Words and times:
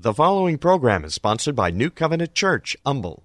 The 0.00 0.14
following 0.14 0.58
program 0.58 1.04
is 1.04 1.14
sponsored 1.14 1.56
by 1.56 1.72
New 1.72 1.90
Covenant 1.90 2.32
Church, 2.32 2.76
Humble. 2.86 3.24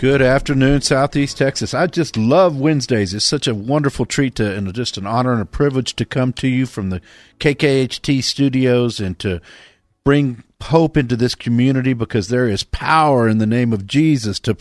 Good 0.00 0.22
afternoon, 0.22 0.80
Southeast 0.80 1.36
Texas. 1.36 1.74
I 1.74 1.86
just 1.86 2.16
love 2.16 2.56
Wednesdays. 2.56 3.12
It's 3.12 3.22
such 3.22 3.46
a 3.46 3.54
wonderful 3.54 4.06
treat 4.06 4.36
to, 4.36 4.56
and 4.56 4.72
just 4.72 4.96
an 4.96 5.06
honor 5.06 5.32
and 5.32 5.42
a 5.42 5.44
privilege 5.44 5.94
to 5.96 6.06
come 6.06 6.32
to 6.32 6.48
you 6.48 6.64
from 6.64 6.88
the 6.88 7.02
KKHT 7.38 8.24
studios 8.24 8.98
and 8.98 9.18
to 9.18 9.42
bring 10.02 10.42
hope 10.62 10.96
into 10.96 11.16
this 11.16 11.34
community 11.34 11.92
because 11.92 12.28
there 12.28 12.48
is 12.48 12.64
power 12.64 13.28
in 13.28 13.38
the 13.38 13.46
name 13.46 13.72
of 13.72 13.86
Jesus 13.86 14.38
to 14.40 14.54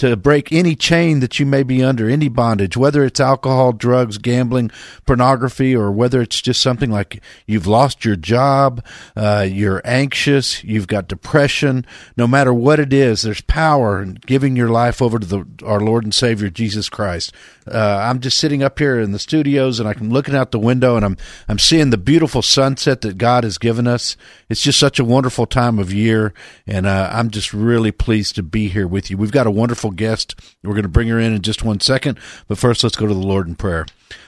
to 0.00 0.16
break 0.16 0.50
any 0.50 0.74
chain 0.74 1.20
that 1.20 1.38
you 1.38 1.44
may 1.44 1.62
be 1.62 1.84
under, 1.84 2.08
any 2.08 2.28
bondage, 2.28 2.74
whether 2.74 3.04
it's 3.04 3.20
alcohol, 3.20 3.72
drugs, 3.72 4.16
gambling, 4.16 4.70
pornography, 5.04 5.76
or 5.76 5.92
whether 5.92 6.22
it's 6.22 6.40
just 6.40 6.62
something 6.62 6.90
like 6.90 7.22
you've 7.46 7.66
lost 7.66 8.02
your 8.02 8.16
job, 8.16 8.82
uh, 9.14 9.46
you're 9.46 9.82
anxious, 9.84 10.64
you've 10.64 10.86
got 10.86 11.06
depression. 11.06 11.84
No 12.16 12.26
matter 12.26 12.54
what 12.54 12.80
it 12.80 12.94
is, 12.94 13.20
there's 13.20 13.42
power 13.42 14.02
in 14.02 14.14
giving 14.14 14.56
your 14.56 14.70
life 14.70 15.02
over 15.02 15.18
to 15.18 15.26
the, 15.26 15.66
our 15.66 15.80
Lord 15.80 16.04
and 16.04 16.14
Savior 16.14 16.48
Jesus 16.48 16.88
Christ. 16.88 17.34
Uh, 17.70 18.00
I'm 18.02 18.20
just 18.20 18.38
sitting 18.38 18.62
up 18.62 18.78
here 18.78 18.98
in 18.98 19.12
the 19.12 19.18
studios 19.18 19.78
and 19.78 19.88
I'm 19.88 20.08
looking 20.08 20.34
out 20.34 20.50
the 20.50 20.58
window 20.58 20.96
and 20.96 21.04
I'm 21.04 21.16
I'm 21.46 21.58
seeing 21.58 21.90
the 21.90 21.98
beautiful 21.98 22.40
sunset 22.40 23.02
that 23.02 23.18
God 23.18 23.44
has 23.44 23.58
given 23.58 23.86
us. 23.86 24.16
It's 24.48 24.62
just 24.62 24.78
such 24.78 24.98
a 24.98 25.04
wonderful 25.04 25.19
time 25.28 25.78
of 25.78 25.92
year, 25.92 26.32
and 26.66 26.86
uh, 26.86 27.10
I'm 27.12 27.30
just 27.30 27.52
really 27.52 27.92
pleased 27.92 28.36
to 28.36 28.42
be 28.42 28.68
here 28.68 28.86
with 28.86 29.10
you. 29.10 29.18
We've 29.18 29.30
got 29.30 29.46
a 29.46 29.50
wonderful 29.50 29.90
guest. 29.90 30.34
We're 30.62 30.72
going 30.72 30.84
to 30.84 30.88
bring 30.88 31.08
her 31.08 31.18
in 31.18 31.34
in 31.34 31.42
just 31.42 31.62
one 31.62 31.80
second, 31.80 32.18
but 32.48 32.56
first 32.56 32.82
let's 32.82 32.96
go 32.96 33.06
to 33.06 33.12
the 33.12 33.20
Lord 33.20 33.46
in 33.48 33.56
prayer. 33.56 33.86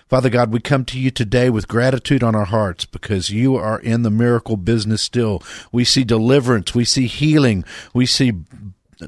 Father 0.09 0.29
God, 0.29 0.53
we 0.53 0.61
come 0.61 0.85
to 0.85 0.99
you 0.99 1.11
today 1.11 1.49
with 1.49 1.69
gratitude 1.69 2.23
on 2.23 2.35
our 2.35 2.45
hearts 2.45 2.85
because 2.85 3.31
you 3.31 3.57
are 3.57 3.81
in 3.81 4.03
the 4.03 4.11
miracle 4.11 4.59
business 4.59 5.01
still. 5.01 5.43
We 5.73 5.85
see 5.85 6.05
deliverance, 6.05 6.75
we 6.75 6.85
see 6.85 7.07
healing, 7.07 7.65
we 7.95 8.05
see 8.05 8.35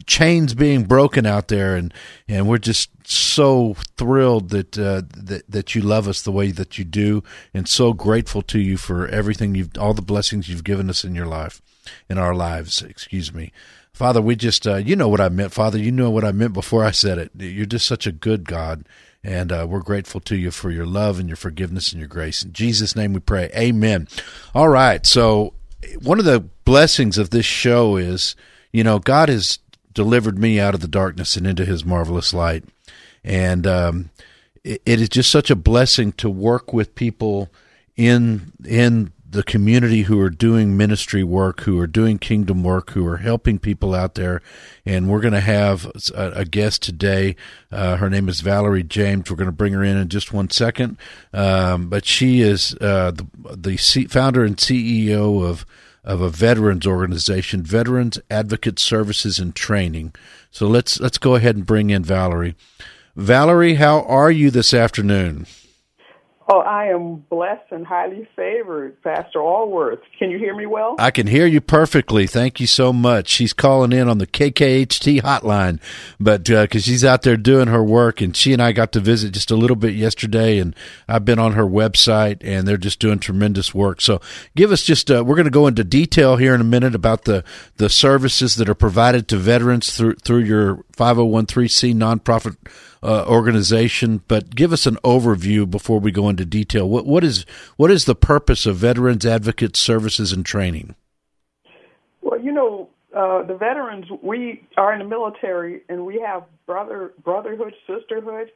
chains 0.07 0.55
being 0.55 0.85
broken 0.85 1.27
out 1.27 1.49
there, 1.49 1.77
and 1.77 1.93
and 2.29 2.49
we're 2.49 2.59
just 2.59 2.91
so 3.07 3.75
thrilled 3.97 4.51
that 4.51 4.79
uh, 4.79 5.03
that 5.17 5.43
that 5.49 5.75
you 5.75 5.83
love 5.83 6.09
us 6.09 6.23
the 6.23 6.33
way 6.33 6.51
that 6.51 6.79
you 6.79 6.85
do, 6.85 7.23
and 7.53 7.69
so 7.69 7.93
grateful 7.93 8.43
to 8.43 8.59
you 8.59 8.77
for 8.77 9.07
everything 9.09 9.55
you've, 9.55 9.71
all 9.79 9.95
the 9.95 10.03
blessings 10.03 10.49
you've 10.49 10.65
given 10.65 10.89
us 10.91 11.05
in 11.05 11.15
your 11.15 11.27
life, 11.27 11.63
in 12.09 12.19
our 12.19 12.35
lives. 12.35 12.83
Excuse 12.83 13.33
me. 13.33 13.53
Father, 13.95 14.21
we 14.21 14.35
just, 14.35 14.67
uh, 14.67 14.75
you 14.75 14.97
know 14.97 15.09
what 15.09 15.21
I 15.21 15.29
meant, 15.29 15.53
Father. 15.53 15.79
You 15.79 15.93
know 15.93 16.11
what 16.11 16.25
I 16.25 16.33
meant 16.33 16.53
before 16.53 16.85
I 16.85 16.91
said 16.91 17.17
it. 17.17 17.31
You're 17.37 17.65
just 17.65 17.87
such 17.87 18.09
a 18.09 18.13
good 18.13 18.45
God, 18.45 18.89
and 19.23 19.53
uh, 19.53 19.67
we're 19.69 19.83
grateful 19.83 20.21
to 20.23 20.37
you 20.37 20.51
for 20.51 20.73
your 20.73 20.85
love 20.85 21.21
and 21.21 21.29
your 21.29 21.37
forgiveness 21.37 21.93
and 21.93 22.01
your 22.01 22.09
grace. 22.09 22.43
In 22.43 22.53
Jesus' 22.53 22.97
name 22.97 23.13
we 23.13 23.21
pray. 23.21 23.51
Amen. 23.57 24.09
All 24.53 24.69
right. 24.69 25.07
So, 25.07 25.55
one 26.03 26.19
of 26.19 26.25
the 26.25 26.41
blessings 26.65 27.19
of 27.19 27.31
this 27.31 27.47
show 27.47 27.97
is, 27.97 28.35
you 28.73 28.83
know, 28.83 28.99
God 28.99 29.29
has 29.29 29.61
delivered 29.95 30.39
me 30.39 30.61
out 30.61 30.75
of 30.75 30.81
the 30.81 30.89
darkness 30.89 31.37
and 31.37 31.47
into 31.47 31.65
his 31.65 31.85
marvelous 31.85 32.35
light. 32.35 32.65
And 33.23 33.67
um, 33.67 34.11
it, 34.63 34.83
it 34.85 35.01
is 35.01 35.09
just 35.09 35.31
such 35.31 35.51
a 35.51 35.57
blessing 35.57 36.13
to 36.13 36.29
work 36.29 36.73
with 36.73 36.95
people 36.95 37.51
in 37.97 38.53
in 38.65 39.13
the 39.35 39.43
community 39.43 40.03
who 40.03 40.21
are 40.21 40.31
doing 40.31 40.77
ministry 40.77 41.25
work, 41.25 41.63
who 41.63 41.79
are 41.81 41.89
doing 41.89 42.19
kingdom 42.19 42.63
work, 42.63 42.91
who 42.91 43.05
are 43.05 43.17
helping 43.17 43.59
people 43.59 43.93
out 43.93 44.15
there. 44.15 44.41
And 44.87 45.09
we're 45.09 45.21
going 45.21 45.35
to 45.35 45.41
have 45.41 45.91
a, 46.15 46.31
a 46.37 46.45
guest 46.45 46.83
today. 46.83 47.35
Uh, 47.71 47.97
her 47.97 48.09
name 48.09 48.29
is 48.29 48.41
Valerie 48.41 48.85
James. 48.85 49.29
We're 49.29 49.37
going 49.37 49.47
to 49.47 49.53
bring 49.53 49.73
her 49.73 49.83
in 49.83 49.97
in 49.97 50.09
just 50.09 50.33
one 50.33 50.51
second. 50.51 50.99
Um, 51.33 51.89
but 51.89 52.07
she 52.07 52.43
is 52.43 52.77
uh, 52.81 53.11
the, 53.11 53.27
the 53.57 53.77
C- 53.77 54.07
founder 54.07 54.45
and 54.45 54.57
CEO 54.57 55.45
of 55.45 55.67
of 56.05 56.21
a 56.21 56.29
veterans 56.29 56.87
organization, 56.87 57.63
Veterans 57.63 58.19
Advocate 58.31 58.79
Services 58.79 59.39
and 59.39 59.55
Training. 59.55 60.15
So 60.51 60.69
let's 60.69 61.01
let's 61.01 61.19
go 61.19 61.35
ahead 61.35 61.57
and 61.57 61.67
bring 61.67 61.91
in 61.91 62.05
Valerie. 62.05 62.55
Valerie, 63.17 63.75
how 63.75 64.03
are 64.03 64.31
you 64.31 64.51
this 64.51 64.75
afternoon? 64.75 65.47
Oh, 66.47 66.59
I 66.59 66.89
am 66.89 67.25
blessed 67.31 67.73
and 67.73 67.87
highly 67.87 68.29
favored, 68.37 69.03
Pastor 69.03 69.41
Allworth. 69.41 70.01
Can 70.19 70.31
you 70.31 70.39
hear 70.39 70.55
me 70.55 70.67
well? 70.67 70.97
I 70.99 71.11
can 71.11 71.27
hear 71.27 71.47
you 71.47 71.63
perfectly. 71.63 72.27
Thank 72.27 72.61
you 72.61 72.67
so 72.67 72.93
much. 72.93 73.29
She's 73.31 73.55
calling 73.55 73.93
in 73.93 74.11
on 74.11 74.19
the 74.19 74.27
KKHT 74.27 75.23
hotline, 75.23 75.81
but 76.21 76.45
because 76.45 76.83
uh, 76.83 76.85
she's 76.85 77.03
out 77.03 77.23
there 77.23 77.39
doing 77.39 77.69
her 77.69 77.83
work, 77.83 78.21
and 78.21 78.37
she 78.37 78.53
and 78.53 78.61
I 78.61 78.73
got 78.73 78.93
to 78.93 79.01
visit 79.01 79.33
just 79.33 79.51
a 79.51 79.57
little 79.57 79.75
bit 79.75 79.95
yesterday, 79.95 80.59
and 80.59 80.77
I've 81.09 81.25
been 81.25 81.39
on 81.39 81.53
her 81.53 81.65
website, 81.65 82.39
and 82.43 82.69
they're 82.69 82.77
just 82.77 83.01
doing 83.01 83.21
tremendous 83.21 83.75
work. 83.75 84.03
So, 84.03 84.21
give 84.55 84.71
us 84.71 84.83
just 84.83 85.11
uh, 85.11 85.25
we're 85.27 85.37
going 85.37 85.45
to 85.45 85.51
go 85.51 85.67
into 85.67 85.83
detail 85.83 86.37
here 86.37 86.55
in 86.55 86.61
a 86.61 86.65
minute 86.65 86.95
about 86.95 87.25
the 87.25 87.43
the 87.79 87.89
services 87.89 88.57
that 88.57 88.69
are 88.69 88.75
provided 88.75 89.29
to 89.29 89.39
veterans 89.39 89.97
through 89.97 90.17
through 90.17 90.45
your 90.45 90.85
5013C 90.95 91.95
nonprofit 91.95 92.57
uh, 93.05 93.25
organization, 93.29 94.23
but 94.29 94.55
give 94.55 94.73
us 94.73 94.87
an 94.87 94.97
overview 95.05 95.71
before 95.71 96.01
we 96.01 96.11
go 96.11 96.29
into 96.29 96.45
detail. 96.47 96.89
What 96.89 97.05
what 97.07 97.23
is 97.23 97.45
what 97.77 97.91
is 97.91 98.07
the 98.07 98.15
purpose 98.15 98.65
of 98.65 98.77
Veterans 98.77 99.27
Advocate 99.27 99.77
Services 99.77 100.33
and 100.33 100.45
Training? 100.45 100.95
Well, 102.23 102.41
you 102.41 102.51
know, 102.53 102.89
uh, 103.15 103.43
the 103.43 103.57
veterans 103.57 104.07
we 104.23 104.67
are 104.79 104.93
in 104.95 105.01
the 105.01 105.05
military, 105.05 105.83
and 105.89 106.07
we 106.07 106.19
have 106.27 106.45
brother 106.67 107.13
brotherhood, 107.23 107.75
sisterhood. 107.87 108.51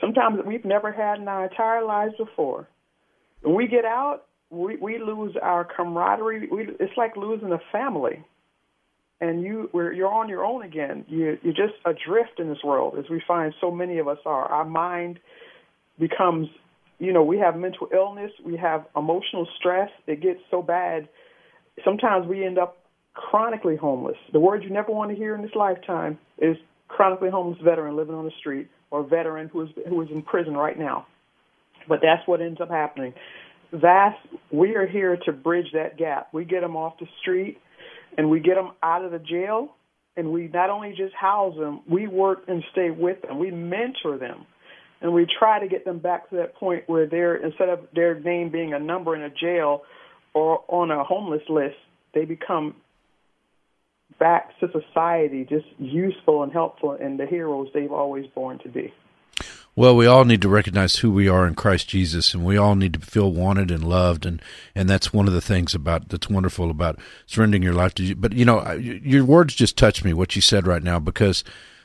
Sometimes 0.00 0.40
we've 0.46 0.64
never 0.64 0.90
had 0.90 1.18
in 1.18 1.28
our 1.28 1.44
entire 1.44 1.84
lives 1.84 2.14
before. 2.16 2.66
When 3.42 3.54
we 3.54 3.68
get 3.68 3.84
out, 3.84 4.22
we 4.48 4.76
we 4.76 4.98
lose 4.98 5.36
our 5.42 5.64
camaraderie. 5.64 6.48
We, 6.50 6.68
it's 6.80 6.96
like 6.96 7.16
losing 7.18 7.52
a 7.52 7.60
family 7.70 8.24
and 9.20 9.42
you 9.42 9.68
where 9.72 9.92
you're 9.92 10.12
on 10.12 10.28
your 10.28 10.44
own 10.44 10.62
again. 10.62 11.04
You 11.08 11.38
you're 11.42 11.54
just 11.54 11.74
adrift 11.84 12.38
in 12.38 12.48
this 12.48 12.62
world, 12.64 12.96
as 12.98 13.04
we 13.10 13.22
find 13.26 13.54
so 13.60 13.70
many 13.70 13.98
of 13.98 14.08
us 14.08 14.18
are. 14.24 14.46
Our 14.46 14.64
mind 14.64 15.20
becomes, 15.98 16.48
you 16.98 17.12
know, 17.12 17.22
we 17.22 17.38
have 17.38 17.56
mental 17.56 17.88
illness, 17.92 18.32
we 18.44 18.56
have 18.56 18.86
emotional 18.96 19.46
stress. 19.58 19.90
It 20.06 20.22
gets 20.22 20.40
so 20.50 20.62
bad. 20.62 21.08
Sometimes 21.84 22.26
we 22.26 22.44
end 22.44 22.58
up 22.58 22.78
chronically 23.14 23.76
homeless. 23.76 24.16
The 24.32 24.40
word 24.40 24.62
you 24.62 24.70
never 24.70 24.92
want 24.92 25.10
to 25.10 25.16
hear 25.16 25.34
in 25.34 25.42
this 25.42 25.54
lifetime 25.54 26.18
is 26.38 26.56
chronically 26.88 27.30
homeless 27.30 27.58
veteran 27.62 27.96
living 27.96 28.14
on 28.14 28.24
the 28.24 28.32
street 28.40 28.68
or 28.90 29.02
veteran 29.02 29.48
who 29.48 29.62
is 29.62 29.68
who 29.88 30.00
is 30.02 30.08
in 30.10 30.22
prison 30.22 30.54
right 30.56 30.78
now. 30.78 31.06
But 31.88 32.00
that's 32.02 32.26
what 32.26 32.40
ends 32.40 32.60
up 32.60 32.70
happening. 32.70 33.12
That's 33.72 34.16
we 34.50 34.76
are 34.76 34.86
here 34.86 35.18
to 35.26 35.32
bridge 35.32 35.68
that 35.74 35.98
gap. 35.98 36.28
We 36.32 36.44
get 36.44 36.62
them 36.62 36.76
off 36.76 36.94
the 36.98 37.06
street 37.20 37.58
and 38.16 38.30
we 38.30 38.40
get 38.40 38.54
them 38.54 38.72
out 38.82 39.04
of 39.04 39.12
the 39.12 39.18
jail, 39.18 39.74
and 40.16 40.32
we 40.32 40.48
not 40.48 40.70
only 40.70 40.90
just 40.96 41.14
house 41.14 41.54
them, 41.56 41.80
we 41.88 42.06
work 42.06 42.44
and 42.48 42.62
stay 42.72 42.90
with 42.90 43.22
them. 43.22 43.38
We 43.38 43.50
mentor 43.50 44.18
them, 44.18 44.46
and 45.00 45.12
we 45.12 45.26
try 45.38 45.60
to 45.60 45.68
get 45.68 45.84
them 45.84 45.98
back 45.98 46.28
to 46.30 46.36
that 46.36 46.54
point 46.56 46.84
where 46.86 47.06
they're 47.06 47.36
instead 47.36 47.68
of 47.68 47.80
their 47.94 48.18
name 48.18 48.50
being 48.50 48.74
a 48.74 48.78
number 48.78 49.14
in 49.14 49.22
a 49.22 49.30
jail 49.30 49.82
or 50.34 50.62
on 50.68 50.90
a 50.90 51.04
homeless 51.04 51.42
list, 51.48 51.76
they 52.14 52.24
become 52.24 52.74
back 54.18 54.50
to 54.60 54.68
society, 54.72 55.46
just 55.48 55.66
useful 55.78 56.42
and 56.42 56.52
helpful, 56.52 56.96
and 57.00 57.18
the 57.18 57.26
heroes 57.26 57.68
they've 57.72 57.92
always 57.92 58.26
born 58.34 58.58
to 58.62 58.68
be. 58.68 58.92
Well, 59.76 59.96
we 59.96 60.06
all 60.06 60.24
need 60.24 60.42
to 60.42 60.48
recognize 60.48 60.96
who 60.96 61.10
we 61.10 61.28
are 61.28 61.46
in 61.46 61.54
Christ 61.54 61.88
Jesus, 61.88 62.34
and 62.34 62.44
we 62.44 62.56
all 62.56 62.74
need 62.74 62.94
to 62.94 63.00
feel 63.00 63.32
wanted 63.32 63.70
and 63.70 63.84
loved, 63.84 64.26
and 64.26 64.42
and 64.74 64.90
that's 64.90 65.12
one 65.12 65.28
of 65.28 65.32
the 65.32 65.40
things 65.40 65.74
about 65.74 66.08
that's 66.08 66.28
wonderful 66.28 66.70
about 66.70 66.98
surrendering 67.26 67.62
your 67.62 67.74
life 67.74 67.94
to 67.94 68.02
you. 68.02 68.16
But 68.16 68.32
you 68.32 68.44
know, 68.44 68.72
your 68.72 69.24
words 69.24 69.54
just 69.54 69.76
touched 69.76 70.04
me. 70.04 70.12
What 70.12 70.34
you 70.34 70.42
said 70.42 70.66
right 70.66 70.82
now, 70.82 70.98
because 70.98 71.44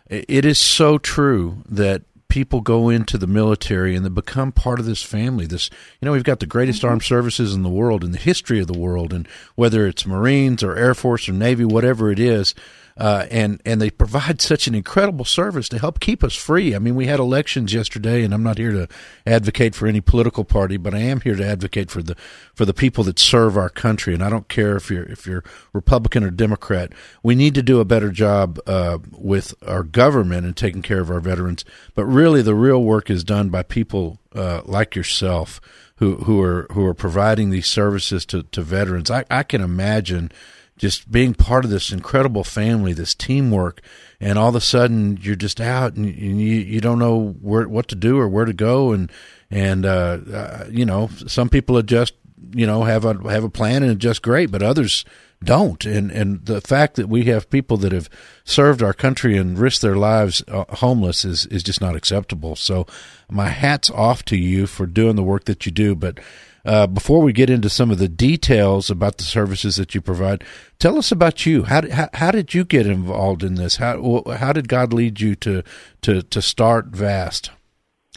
it 0.09 0.45
is 0.45 0.57
so 0.57 0.97
true 0.97 1.63
that 1.69 2.03
people 2.27 2.59
go 2.61 2.89
into 2.89 3.17
the 3.17 3.27
military 3.27 3.95
and 3.95 4.05
they 4.05 4.09
become 4.09 4.51
part 4.51 4.79
of 4.79 4.85
this 4.85 5.03
family. 5.03 5.45
This, 5.45 5.69
you 6.01 6.05
know, 6.05 6.11
we've 6.11 6.23
got 6.23 6.39
the 6.39 6.45
greatest 6.45 6.79
mm-hmm. 6.79 6.89
armed 6.89 7.03
services 7.03 7.53
in 7.53 7.63
the 7.63 7.69
world, 7.69 8.03
in 8.03 8.11
the 8.11 8.17
history 8.17 8.59
of 8.59 8.67
the 8.67 8.77
world, 8.77 9.13
and 9.13 9.27
whether 9.55 9.88
it's 9.88 10.05
Marines 10.05 10.63
or 10.63 10.75
Air 10.75 10.93
Force 10.93 11.29
or 11.29 11.33
Navy, 11.33 11.65
whatever 11.65 12.11
it 12.11 12.19
is, 12.19 12.55
uh, 12.97 13.25
and 13.30 13.62
and 13.65 13.81
they 13.81 13.89
provide 13.89 14.42
such 14.42 14.68
an 14.68 14.75
incredible 14.75 15.25
service 15.25 15.68
to 15.68 15.80
help 15.80 16.00
keep 16.00 16.24
us 16.24 16.33
free. 16.33 16.74
I 16.74 16.80
mean, 16.80 16.95
we 16.95 17.07
had 17.07 17.19
elections 17.19 17.74
yesterday, 17.74 18.24
and 18.24 18.33
I'm 18.33 18.44
not 18.44 18.57
here 18.57 18.71
to 18.71 18.88
advocate 19.25 19.75
for 19.75 19.86
any 19.88 20.00
political 20.00 20.45
party, 20.45 20.77
but 20.77 20.94
I 20.94 21.00
am 21.00 21.19
here 21.19 21.36
to 21.36 21.45
advocate 21.45 21.92
for 21.92 22.01
the 22.01 22.15
for 22.53 22.63
the 22.63 22.74
people 22.74 23.03
that 23.03 23.19
serve 23.19 23.57
our 23.57 23.69
country. 23.69 24.13
And 24.13 24.24
I 24.24 24.30
don't 24.30 24.47
care 24.47 24.77
if 24.77 24.89
you're 24.89 25.03
if 25.03 25.27
you're 25.27 25.44
Republican 25.74 26.24
or 26.24 26.30
Democrat. 26.30 26.94
We 27.21 27.36
need 27.36 27.53
to 27.56 27.63
do 27.63 27.81
a 27.81 27.86
better 27.86 28.12
job 28.12 28.59
uh, 28.65 29.00
with 29.12 29.53
our 29.68 29.83
government 29.83 30.45
and 30.45 30.56
taking 30.56 30.81
care 30.81 31.01
of 31.01 31.12
our 31.12 31.19
veterans. 31.19 31.65
But 31.95 32.06
really, 32.06 32.41
the 32.41 32.56
real 32.56 32.81
work 32.81 33.09
is 33.09 33.25
done 33.25 33.50
by 33.50 33.63
people 33.63 34.19
uh, 34.33 34.62
like 34.63 34.95
yourself 34.95 35.59
who 35.98 36.15
who 36.15 36.41
are 36.41 36.68
who 36.71 36.86
are 36.86 36.94
providing 36.94 37.50
these 37.50 37.68
services 37.68 38.25
to 38.27 38.44
to 38.44 38.62
veterans. 38.62 39.12
I, 39.12 39.25
I 39.30 39.44
can 39.44 39.59
imagine 39.59 40.31
just 40.77 41.10
being 41.10 41.33
part 41.33 41.63
of 41.63 41.72
this 41.72 41.92
incredible 41.92 42.44
family, 42.44 42.94
this 42.94 43.16
teamwork, 43.16 43.81
and 44.19 44.38
all 44.38 44.50
of 44.50 44.56
a 44.56 44.62
sudden 44.62 45.18
you're 45.22 45.36
just 45.36 45.62
out 45.62 45.94
and 45.94 46.06
you 46.06 46.36
you 46.36 46.81
don't 46.81 47.00
know 47.00 47.36
where 47.42 47.68
what 47.68 47.88
to 47.89 47.95
do 47.95 48.19
or 48.19 48.27
where 48.27 48.45
to 48.45 48.54
go, 48.54 48.92
and 48.92 49.12
and 49.50 49.86
uh, 49.86 50.19
uh, 50.33 50.66
you 50.69 50.86
know 50.86 51.10
some 51.27 51.50
people 51.50 51.77
adjust, 51.77 52.13
you 52.51 52.66
know 52.66 52.83
have 52.83 53.06
a 53.06 53.13
have 53.30 53.44
a 53.44 53.50
plan 53.50 53.83
and 53.83 53.92
adjust 53.92 54.22
great, 54.22 54.51
but 54.51 54.62
others 54.62 55.06
don't, 55.44 55.86
and 55.86 56.12
and 56.12 56.45
the 56.45 56.60
fact 56.62 56.95
that 56.95 57.07
we 57.07 57.25
have 57.25 57.50
people 57.50 57.77
that 57.77 57.92
have 57.92 58.10
served 58.44 58.81
our 58.83 58.94
country 58.94 59.38
and 59.38 59.57
risked 59.60 59.81
their 59.81 59.95
lives 59.95 60.44
uh, 60.48 60.66
homeless 60.75 61.24
is 61.24 61.45
is 61.48 61.63
just 61.63 61.80
not 61.80 61.95
acceptable. 61.95 62.56
So 62.56 62.86
my 63.30 63.48
hats 63.48 63.89
off 63.89 64.24
to 64.25 64.38
you 64.38 64.68
for 64.68 64.86
doing 64.86 65.16
the 65.16 65.24
work 65.24 65.45
that 65.45 65.66
you 65.66 65.72
do, 65.72 65.95
but 65.95 66.19
uh, 66.65 66.88
before 66.88 67.21
we 67.21 67.31
get 67.31 67.50
into 67.50 67.69
some 67.69 67.91
of 67.91 68.00
the 68.00 68.07
details 68.07 68.89
about 68.89 69.17
the 69.17 69.23
services 69.23 69.75
that 69.75 69.94
you 69.94 70.01
provide, 70.01 70.44
tell 70.79 70.97
us 70.97 71.12
about 71.12 71.45
you. 71.45 71.63
How 71.63 71.89
how, 71.89 72.09
how 72.13 72.31
did 72.31 72.53
you 72.53 72.65
get 72.65 72.88
involved 72.88 73.44
in 73.44 73.56
this? 73.56 73.77
How 73.77 74.23
how 74.38 74.51
did 74.51 74.67
God 74.67 74.91
lead 74.91 75.21
you 75.21 75.35
to 75.35 75.63
to 76.01 76.23
to 76.23 76.41
start 76.41 76.88
Vast? 76.88 77.51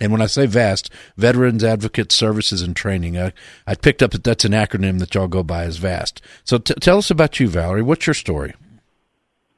And 0.00 0.12
when 0.12 0.22
I 0.22 0.26
say 0.26 0.46
VAST, 0.46 0.92
Veterans 1.16 1.64
Advocate 1.64 2.12
Services 2.12 2.62
and 2.62 2.76
Training, 2.76 3.18
I, 3.18 3.32
I 3.66 3.74
picked 3.74 4.00
up 4.00 4.12
that 4.12 4.22
that's 4.22 4.44
an 4.44 4.52
acronym 4.52 5.00
that 5.00 5.12
y'all 5.14 5.26
go 5.26 5.42
by 5.42 5.64
as 5.64 5.78
VAST. 5.78 6.22
So 6.44 6.58
t- 6.58 6.74
tell 6.74 6.98
us 6.98 7.10
about 7.10 7.40
you, 7.40 7.48
Valerie. 7.48 7.82
What's 7.82 8.06
your 8.06 8.14
story? 8.14 8.54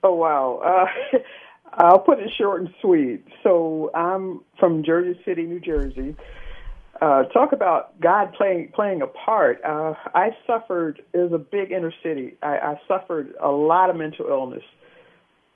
Oh 0.03 0.15
wow, 0.15 0.63
uh, 0.65 1.19
I'll 1.75 1.99
put 1.99 2.21
it 2.21 2.31
short 2.37 2.63
and 2.63 2.75
sweet. 2.81 3.25
So 3.43 3.91
I'm 3.95 4.41
from 4.59 4.83
Jersey 4.83 5.21
City, 5.25 5.43
New 5.43 5.61
Jersey. 5.61 6.17
Uh, 7.01 7.23
talk 7.25 7.53
about 7.53 7.99
God 7.99 8.35
playing 8.35 8.73
playing 8.75 9.01
a 9.01 9.07
part. 9.07 9.63
Uh, 9.65 9.95
I 10.15 10.37
suffered. 10.47 11.03
Was 11.15 11.33
a 11.33 11.39
big 11.39 11.73
inner 11.73 11.93
city. 12.03 12.37
I, 12.43 12.59
I 12.59 12.81
suffered 12.87 13.35
a 13.41 13.49
lot 13.49 13.89
of 13.89 13.97
mental 13.97 14.27
illness, 14.29 14.63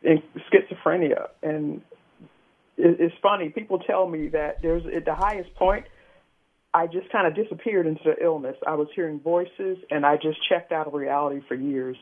and 0.02 0.22
schizophrenia, 0.50 1.28
and 1.42 1.82
it, 2.78 2.96
it's 2.98 3.14
funny. 3.22 3.50
People 3.50 3.78
tell 3.80 4.08
me 4.08 4.28
that 4.28 4.62
there's 4.62 4.84
at 4.86 5.04
the 5.04 5.14
highest 5.14 5.54
point. 5.56 5.84
I 6.74 6.88
just 6.88 7.08
kind 7.10 7.26
of 7.26 7.36
disappeared 7.36 7.86
into 7.86 8.02
the 8.04 8.22
illness. 8.22 8.56
I 8.66 8.74
was 8.74 8.88
hearing 8.96 9.20
voices, 9.20 9.78
and 9.90 10.04
I 10.04 10.16
just 10.16 10.38
checked 10.48 10.72
out 10.72 10.88
of 10.88 10.92
reality 10.92 11.40
for 11.46 11.54
years. 11.54 11.96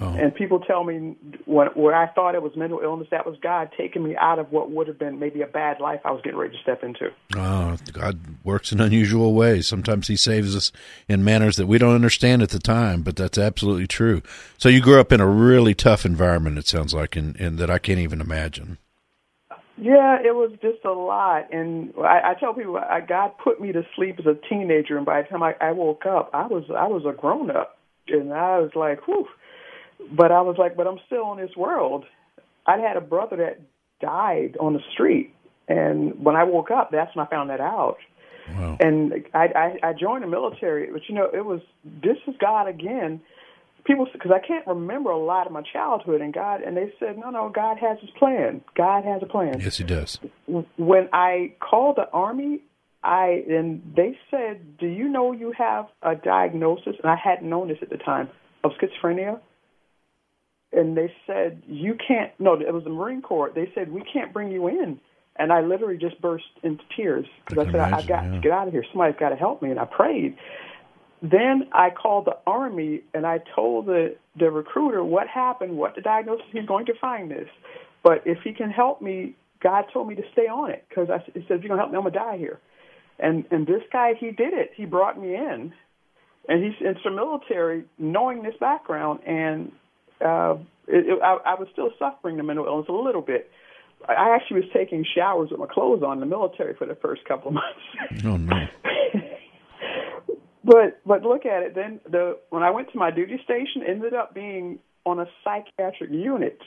Wow. 0.00 0.14
And 0.16 0.32
people 0.32 0.60
tell 0.60 0.84
me 0.84 1.16
when 1.44 1.66
where 1.68 1.94
I 1.94 2.06
thought 2.06 2.36
it 2.36 2.42
was 2.42 2.52
mental 2.54 2.78
illness, 2.80 3.08
that 3.10 3.26
was 3.26 3.36
God 3.42 3.70
taking 3.76 4.04
me 4.04 4.14
out 4.16 4.38
of 4.38 4.52
what 4.52 4.70
would 4.70 4.86
have 4.86 4.96
been 4.96 5.18
maybe 5.18 5.42
a 5.42 5.46
bad 5.48 5.80
life 5.80 6.00
I 6.04 6.12
was 6.12 6.20
getting 6.22 6.38
ready 6.38 6.56
to 6.56 6.62
step 6.62 6.84
into. 6.84 7.10
Oh, 7.36 7.76
God 7.92 8.20
works 8.44 8.70
in 8.70 8.80
unusual 8.80 9.34
ways. 9.34 9.66
Sometimes 9.66 10.06
He 10.06 10.16
saves 10.16 10.54
us 10.54 10.70
in 11.08 11.24
manners 11.24 11.56
that 11.56 11.66
we 11.66 11.78
don't 11.78 11.96
understand 11.96 12.42
at 12.42 12.50
the 12.50 12.60
time, 12.60 13.02
but 13.02 13.16
that's 13.16 13.38
absolutely 13.38 13.88
true. 13.88 14.22
So 14.56 14.68
you 14.68 14.80
grew 14.80 15.00
up 15.00 15.10
in 15.10 15.20
a 15.20 15.26
really 15.26 15.74
tough 15.74 16.06
environment. 16.06 16.58
It 16.58 16.68
sounds 16.68 16.94
like, 16.94 17.16
and, 17.16 17.34
and 17.40 17.58
that 17.58 17.70
I 17.70 17.78
can't 17.78 17.98
even 17.98 18.20
imagine. 18.20 18.78
Yeah, 19.78 20.18
it 20.22 20.34
was 20.34 20.52
just 20.60 20.84
a 20.84 20.92
lot, 20.92 21.52
and 21.52 21.94
I, 21.98 22.32
I 22.32 22.34
tell 22.38 22.52
people, 22.52 22.76
I, 22.76 23.00
God 23.00 23.32
put 23.42 23.60
me 23.60 23.72
to 23.72 23.82
sleep 23.96 24.16
as 24.18 24.26
a 24.26 24.36
teenager, 24.48 24.98
and 24.98 25.06
by 25.06 25.22
the 25.22 25.28
time 25.28 25.42
I, 25.42 25.54
I 25.60 25.72
woke 25.72 26.04
up, 26.04 26.30
I 26.34 26.46
was 26.46 26.64
I 26.76 26.86
was 26.88 27.04
a 27.08 27.18
grown 27.18 27.50
up, 27.50 27.78
and 28.08 28.32
I 28.34 28.58
was 28.58 28.72
like, 28.74 29.06
whew. 29.06 29.26
But 30.10 30.30
I 30.30 30.42
was 30.42 30.56
like, 30.58 30.76
but 30.76 30.86
I'm 30.86 30.98
still 31.06 31.32
in 31.32 31.38
this 31.38 31.56
world. 31.56 32.04
I 32.66 32.78
had 32.78 32.96
a 32.96 33.00
brother 33.00 33.36
that 33.36 33.60
died 34.00 34.56
on 34.60 34.74
the 34.74 34.80
street, 34.92 35.34
and 35.68 36.22
when 36.22 36.36
I 36.36 36.44
woke 36.44 36.70
up, 36.70 36.90
that's 36.92 37.14
when 37.16 37.26
I 37.26 37.30
found 37.30 37.48
that 37.48 37.60
out. 37.60 37.96
Wow. 38.54 38.76
And 38.78 39.24
I, 39.32 39.78
I 39.82 39.88
I 39.88 39.92
joined 39.94 40.22
the 40.22 40.28
military, 40.28 40.90
but 40.92 41.02
you 41.08 41.14
know, 41.14 41.30
it 41.32 41.46
was 41.46 41.60
this 42.02 42.18
is 42.26 42.34
God 42.38 42.68
again 42.68 43.22
people 43.84 44.06
because 44.12 44.30
I 44.30 44.44
can't 44.46 44.66
remember 44.66 45.10
a 45.10 45.18
lot 45.18 45.46
of 45.46 45.52
my 45.52 45.62
childhood 45.62 46.20
and 46.20 46.32
God 46.32 46.62
and 46.62 46.76
they 46.76 46.92
said 46.98 47.18
no 47.18 47.30
no 47.30 47.48
God 47.48 47.78
has 47.78 47.98
his 48.00 48.10
plan. 48.18 48.62
God 48.76 49.04
has 49.04 49.22
a 49.22 49.26
plan. 49.26 49.60
Yes 49.60 49.76
he 49.76 49.84
does. 49.84 50.18
When 50.46 51.08
I 51.12 51.54
called 51.60 51.96
the 51.96 52.08
army 52.10 52.60
I 53.02 53.44
and 53.48 53.82
they 53.96 54.18
said 54.30 54.78
do 54.78 54.86
you 54.86 55.08
know 55.08 55.32
you 55.32 55.52
have 55.56 55.86
a 56.02 56.14
diagnosis? 56.14 56.94
And 57.02 57.10
I 57.10 57.16
hadn't 57.16 57.48
known 57.48 57.68
this 57.68 57.78
at 57.82 57.90
the 57.90 57.98
time 57.98 58.28
of 58.64 58.72
schizophrenia. 58.72 59.40
And 60.72 60.96
they 60.96 61.12
said 61.26 61.62
you 61.66 61.96
can't 61.96 62.32
no 62.38 62.54
it 62.54 62.72
was 62.72 62.84
the 62.84 62.90
Marine 62.90 63.22
Corps. 63.22 63.52
They 63.54 63.70
said 63.74 63.90
we 63.90 64.02
can't 64.12 64.32
bring 64.32 64.50
you 64.50 64.68
in. 64.68 65.00
And 65.36 65.50
I 65.50 65.62
literally 65.62 65.96
just 65.96 66.20
burst 66.20 66.44
into 66.62 66.84
tears 66.94 67.24
because 67.46 67.58
I, 67.58 67.62
I 67.62 67.64
said 67.64 67.74
imagine, 67.74 67.94
I, 67.94 67.98
I 67.98 68.02
got 68.02 68.24
yeah. 68.24 68.30
to 68.32 68.40
get 68.40 68.52
out 68.52 68.68
of 68.68 68.74
here. 68.74 68.84
Somebody's 68.92 69.18
got 69.18 69.30
to 69.30 69.36
help 69.36 69.62
me. 69.62 69.70
And 69.70 69.80
I 69.80 69.86
prayed 69.86 70.36
then 71.22 71.68
I 71.72 71.90
called 71.90 72.24
the 72.26 72.36
army 72.46 73.02
and 73.14 73.24
I 73.24 73.38
told 73.54 73.86
the 73.86 74.16
the 74.38 74.50
recruiter 74.50 75.04
what 75.04 75.28
happened, 75.28 75.76
what 75.76 75.94
the 75.94 76.00
diagnosis. 76.00 76.44
He's 76.52 76.66
going 76.66 76.86
to 76.86 76.94
find 77.00 77.30
this, 77.30 77.48
but 78.02 78.22
if 78.26 78.38
he 78.42 78.52
can 78.52 78.70
help 78.70 79.00
me, 79.00 79.36
God 79.62 79.84
told 79.92 80.08
me 80.08 80.16
to 80.16 80.22
stay 80.32 80.48
on 80.48 80.70
it 80.70 80.84
because 80.88 81.08
I 81.10 81.18
he 81.32 81.44
said 81.46 81.58
if 81.58 81.62
you're 81.62 81.68
gonna 81.68 81.80
help 81.80 81.92
me, 81.92 81.96
I'm 81.96 82.02
gonna 82.02 82.14
die 82.14 82.38
here. 82.38 82.58
And 83.20 83.44
and 83.52 83.66
this 83.66 83.82
guy, 83.92 84.14
he 84.18 84.32
did 84.32 84.52
it. 84.52 84.72
He 84.74 84.84
brought 84.84 85.20
me 85.20 85.36
in, 85.36 85.72
and 86.48 86.64
he's 86.64 86.74
into 86.80 87.00
the 87.04 87.10
military, 87.12 87.84
knowing 87.98 88.42
this 88.42 88.54
background, 88.58 89.20
and 89.24 89.70
uh, 90.24 90.56
it, 90.88 91.06
it, 91.06 91.22
I, 91.22 91.36
I 91.46 91.54
was 91.54 91.68
still 91.72 91.90
suffering 92.00 92.36
the 92.36 92.42
mental 92.42 92.66
illness 92.66 92.86
a 92.88 92.92
little 92.92 93.22
bit. 93.22 93.48
I 94.08 94.34
actually 94.34 94.62
was 94.62 94.70
taking 94.74 95.04
showers 95.16 95.50
with 95.52 95.60
my 95.60 95.66
clothes 95.66 96.02
on 96.02 96.14
in 96.14 96.20
the 96.20 96.26
military 96.26 96.74
for 96.74 96.86
the 96.86 96.96
first 96.96 97.24
couple 97.24 97.48
of 97.48 97.54
months. 97.54 98.24
Oh 98.24 98.36
no. 98.36 98.56
But 100.72 101.00
but 101.04 101.22
look 101.22 101.44
at 101.44 101.62
it. 101.62 101.74
Then 101.74 102.00
the 102.10 102.38
when 102.48 102.62
I 102.62 102.70
went 102.70 102.90
to 102.92 102.98
my 102.98 103.10
duty 103.10 103.38
station, 103.44 103.82
ended 103.86 104.14
up 104.14 104.32
being 104.32 104.78
on 105.04 105.20
a 105.20 105.26
psychiatric 105.44 106.10
unit, 106.10 106.58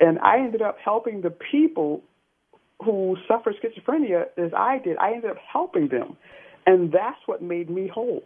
and 0.00 0.18
I 0.18 0.38
ended 0.40 0.62
up 0.62 0.76
helping 0.84 1.20
the 1.20 1.30
people 1.30 2.02
who 2.84 3.16
suffer 3.28 3.54
schizophrenia 3.54 4.24
as 4.36 4.50
I 4.52 4.80
did. 4.82 4.96
I 4.96 5.12
ended 5.12 5.30
up 5.30 5.36
helping 5.52 5.86
them, 5.86 6.16
and 6.66 6.90
that's 6.90 7.20
what 7.26 7.40
made 7.40 7.70
me 7.70 7.86
whole. 7.86 8.24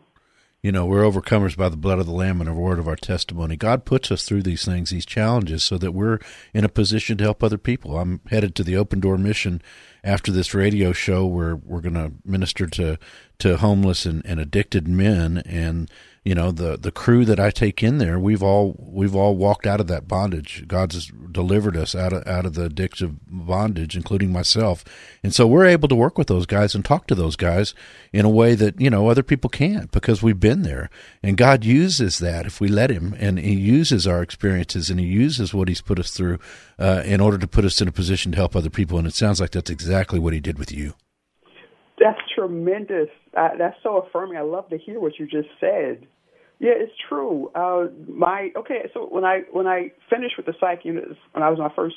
You 0.62 0.72
know, 0.72 0.86
we're 0.86 1.02
overcomers 1.02 1.56
by 1.56 1.68
the 1.68 1.76
blood 1.76 1.98
of 1.98 2.06
the 2.06 2.12
Lamb 2.12 2.40
and 2.40 2.48
the 2.48 2.54
word 2.54 2.78
of 2.78 2.88
our 2.88 2.96
testimony. 2.96 3.56
God 3.56 3.86
puts 3.86 4.10
us 4.10 4.24
through 4.24 4.42
these 4.42 4.64
things, 4.64 4.90
these 4.90 5.06
challenges, 5.06 5.64
so 5.64 5.76
that 5.78 5.92
we're 5.92 6.18
in 6.54 6.64
a 6.64 6.68
position 6.68 7.16
to 7.18 7.24
help 7.24 7.42
other 7.42 7.58
people. 7.58 7.98
I'm 7.98 8.20
headed 8.30 8.54
to 8.54 8.64
the 8.64 8.76
Open 8.76 9.00
Door 9.00 9.18
Mission 9.18 9.60
after 10.02 10.32
this 10.32 10.54
radio 10.54 10.92
show, 10.92 11.26
we're 11.26 11.56
we're 11.56 11.80
going 11.80 11.94
to 11.94 12.12
minister 12.24 12.66
to 12.66 12.98
to 13.40 13.56
homeless 13.56 14.06
and, 14.06 14.24
and 14.24 14.38
addicted 14.38 14.86
men, 14.86 15.42
and 15.46 15.90
you 16.24 16.34
know 16.34 16.50
the 16.52 16.76
the 16.76 16.92
crew 16.92 17.24
that 17.24 17.40
I 17.40 17.50
take 17.50 17.82
in 17.82 17.96
there, 17.96 18.18
we've 18.18 18.42
all 18.42 18.76
we've 18.78 19.16
all 19.16 19.36
walked 19.36 19.66
out 19.66 19.80
of 19.80 19.86
that 19.86 20.06
bondage. 20.06 20.68
God's 20.68 21.10
delivered 21.32 21.76
us 21.76 21.94
out 21.94 22.12
of 22.12 22.26
out 22.26 22.44
of 22.44 22.54
the 22.54 22.68
addictive 22.68 23.16
bondage, 23.26 23.96
including 23.96 24.30
myself, 24.30 24.84
and 25.22 25.34
so 25.34 25.46
we're 25.46 25.64
able 25.64 25.88
to 25.88 25.94
work 25.94 26.18
with 26.18 26.26
those 26.26 26.44
guys 26.44 26.74
and 26.74 26.84
talk 26.84 27.06
to 27.06 27.14
those 27.14 27.36
guys 27.36 27.74
in 28.12 28.26
a 28.26 28.30
way 28.30 28.54
that 28.54 28.78
you 28.78 28.90
know 28.90 29.08
other 29.08 29.22
people 29.22 29.48
can't 29.48 29.90
because 29.92 30.22
we've 30.22 30.40
been 30.40 30.62
there. 30.62 30.90
And 31.22 31.38
God 31.38 31.64
uses 31.64 32.18
that 32.18 32.44
if 32.44 32.60
we 32.60 32.68
let 32.68 32.90
Him, 32.90 33.16
and 33.18 33.38
He 33.38 33.54
uses 33.54 34.06
our 34.06 34.22
experiences 34.22 34.90
and 34.90 35.00
He 35.00 35.06
uses 35.06 35.54
what 35.54 35.68
He's 35.68 35.80
put 35.80 35.98
us 35.98 36.10
through 36.10 36.38
uh, 36.78 37.02
in 37.06 37.22
order 37.22 37.38
to 37.38 37.48
put 37.48 37.64
us 37.64 37.80
in 37.80 37.88
a 37.88 37.92
position 37.92 38.32
to 38.32 38.38
help 38.38 38.54
other 38.54 38.70
people. 38.70 38.98
And 38.98 39.06
it 39.06 39.14
sounds 39.14 39.40
like 39.40 39.52
that's 39.52 39.70
exactly 39.70 39.89
what 40.20 40.32
He 40.32 40.40
did 40.40 40.58
with 40.58 40.72
you. 40.72 40.94
That's 41.98 42.18
tremendous. 42.34 43.08
Uh, 43.36 43.50
that's 43.58 43.76
so 43.82 43.98
affirming. 43.98 44.38
I 44.38 44.42
love 44.42 44.68
to 44.70 44.78
hear 44.78 44.98
what 44.98 45.18
you 45.18 45.26
just 45.26 45.48
said. 45.60 46.06
Yeah, 46.58 46.72
it's 46.76 46.92
true. 47.08 47.50
Uh, 47.54 47.88
my 48.08 48.50
okay. 48.56 48.90
So 48.94 49.06
when 49.10 49.24
I 49.24 49.42
when 49.50 49.66
I 49.66 49.92
finished 50.08 50.36
with 50.36 50.46
the 50.46 50.54
psych 50.60 50.84
unit, 50.84 51.04
when 51.32 51.42
I 51.42 51.50
was 51.50 51.58
my 51.58 51.72
first 51.74 51.96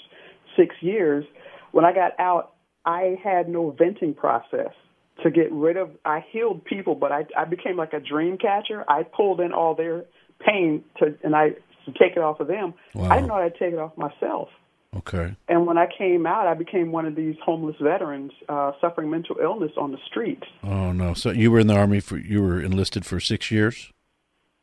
six 0.57 0.75
years, 0.81 1.25
when 1.71 1.85
I 1.85 1.93
got 1.93 2.19
out, 2.19 2.53
I 2.85 3.17
had 3.23 3.49
no 3.49 3.71
venting 3.71 4.13
process 4.13 4.73
to 5.21 5.31
get 5.31 5.51
rid 5.51 5.77
of. 5.77 5.91
I 6.05 6.23
healed 6.31 6.65
people, 6.65 6.95
but 6.95 7.11
I 7.11 7.25
I 7.37 7.45
became 7.45 7.77
like 7.77 7.93
a 7.93 7.99
dream 7.99 8.37
catcher. 8.37 8.83
I 8.89 9.03
pulled 9.03 9.39
in 9.41 9.53
all 9.53 9.75
their 9.75 10.05
pain 10.39 10.83
to 10.99 11.17
and 11.23 11.35
I 11.35 11.49
to 11.85 11.91
take 11.99 12.15
it 12.15 12.19
off 12.19 12.39
of 12.39 12.47
them. 12.47 12.73
Wow. 12.93 13.09
I 13.09 13.15
didn't 13.15 13.27
know 13.27 13.35
how 13.35 13.41
to 13.41 13.49
take 13.49 13.73
it 13.73 13.79
off 13.79 13.97
myself. 13.97 14.49
Okay. 14.97 15.35
And 15.47 15.65
when 15.65 15.77
I 15.77 15.87
came 15.97 16.25
out, 16.25 16.47
I 16.47 16.53
became 16.53 16.91
one 16.91 17.05
of 17.05 17.15
these 17.15 17.35
homeless 17.43 17.75
veterans 17.81 18.31
uh, 18.47 18.73
suffering 18.79 19.09
mental 19.09 19.37
illness 19.41 19.71
on 19.77 19.91
the 19.91 19.97
streets. 20.05 20.43
Oh 20.63 20.91
no! 20.91 21.13
So 21.13 21.31
you 21.31 21.51
were 21.51 21.59
in 21.59 21.67
the 21.67 21.75
army 21.75 21.99
for 21.99 22.17
you 22.17 22.41
were 22.41 22.61
enlisted 22.61 23.05
for 23.05 23.19
six 23.19 23.49
years. 23.49 23.91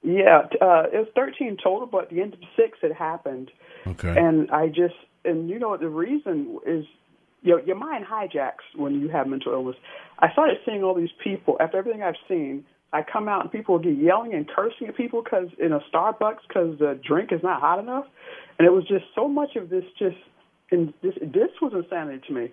Yeah, 0.03 0.43
uh, 0.63 0.85
it 0.93 0.97
was 0.97 1.09
13 1.15 1.59
total, 1.63 1.87
but 1.87 2.05
at 2.05 2.11
the 2.11 2.23
end 2.23 2.33
of 2.33 2.41
six, 2.57 2.79
it 2.83 2.95
happened. 2.95 3.51
Okay. 3.87 4.15
And 4.17 4.51
I 4.51 4.69
just, 4.69 4.95
and 5.25 5.51
you 5.51 5.59
know, 5.59 5.71
what 5.71 5.81
the 5.81 5.91
reason 5.91 6.59
is, 6.67 6.87
you 7.43 7.57
know, 7.57 7.63
your 7.65 7.77
mind 7.77 8.07
hijacks 8.07 8.65
when 8.75 9.01
you 9.01 9.09
have 9.09 9.27
mental 9.27 9.53
illness. 9.53 9.77
I 10.19 10.33
started 10.33 10.57
seeing 10.65 10.83
all 10.83 10.95
these 10.95 11.13
people, 11.23 11.59
after 11.61 11.77
everything 11.77 12.03
I've 12.03 12.15
seen, 12.29 12.65
I 12.93 13.03
come 13.03 13.29
out 13.29 13.43
and 13.43 13.53
people 13.53 13.77
will 13.77 13.83
get 13.83 13.97
yelling 13.97 14.35
and 14.35 14.49
cursing 14.49 14.89
at 14.89 14.97
people 14.97 15.23
because 15.23 15.49
in 15.59 15.73
a 15.73 15.81
Starbucks 15.93 16.41
because 16.49 16.79
the 16.79 16.99
drink 17.07 17.31
is 17.33 17.41
not 17.43 17.61
hot 17.61 17.79
enough. 17.79 18.07
And 18.61 18.67
it 18.67 18.73
was 18.73 18.85
just 18.87 19.07
so 19.15 19.27
much 19.27 19.57
of 19.57 19.71
this 19.71 19.85
just, 19.99 20.19
and 20.71 20.93
this, 21.03 21.15
this 21.23 21.49
was 21.63 21.73
insanity 21.73 22.21
to 22.29 22.35
me. 22.35 22.53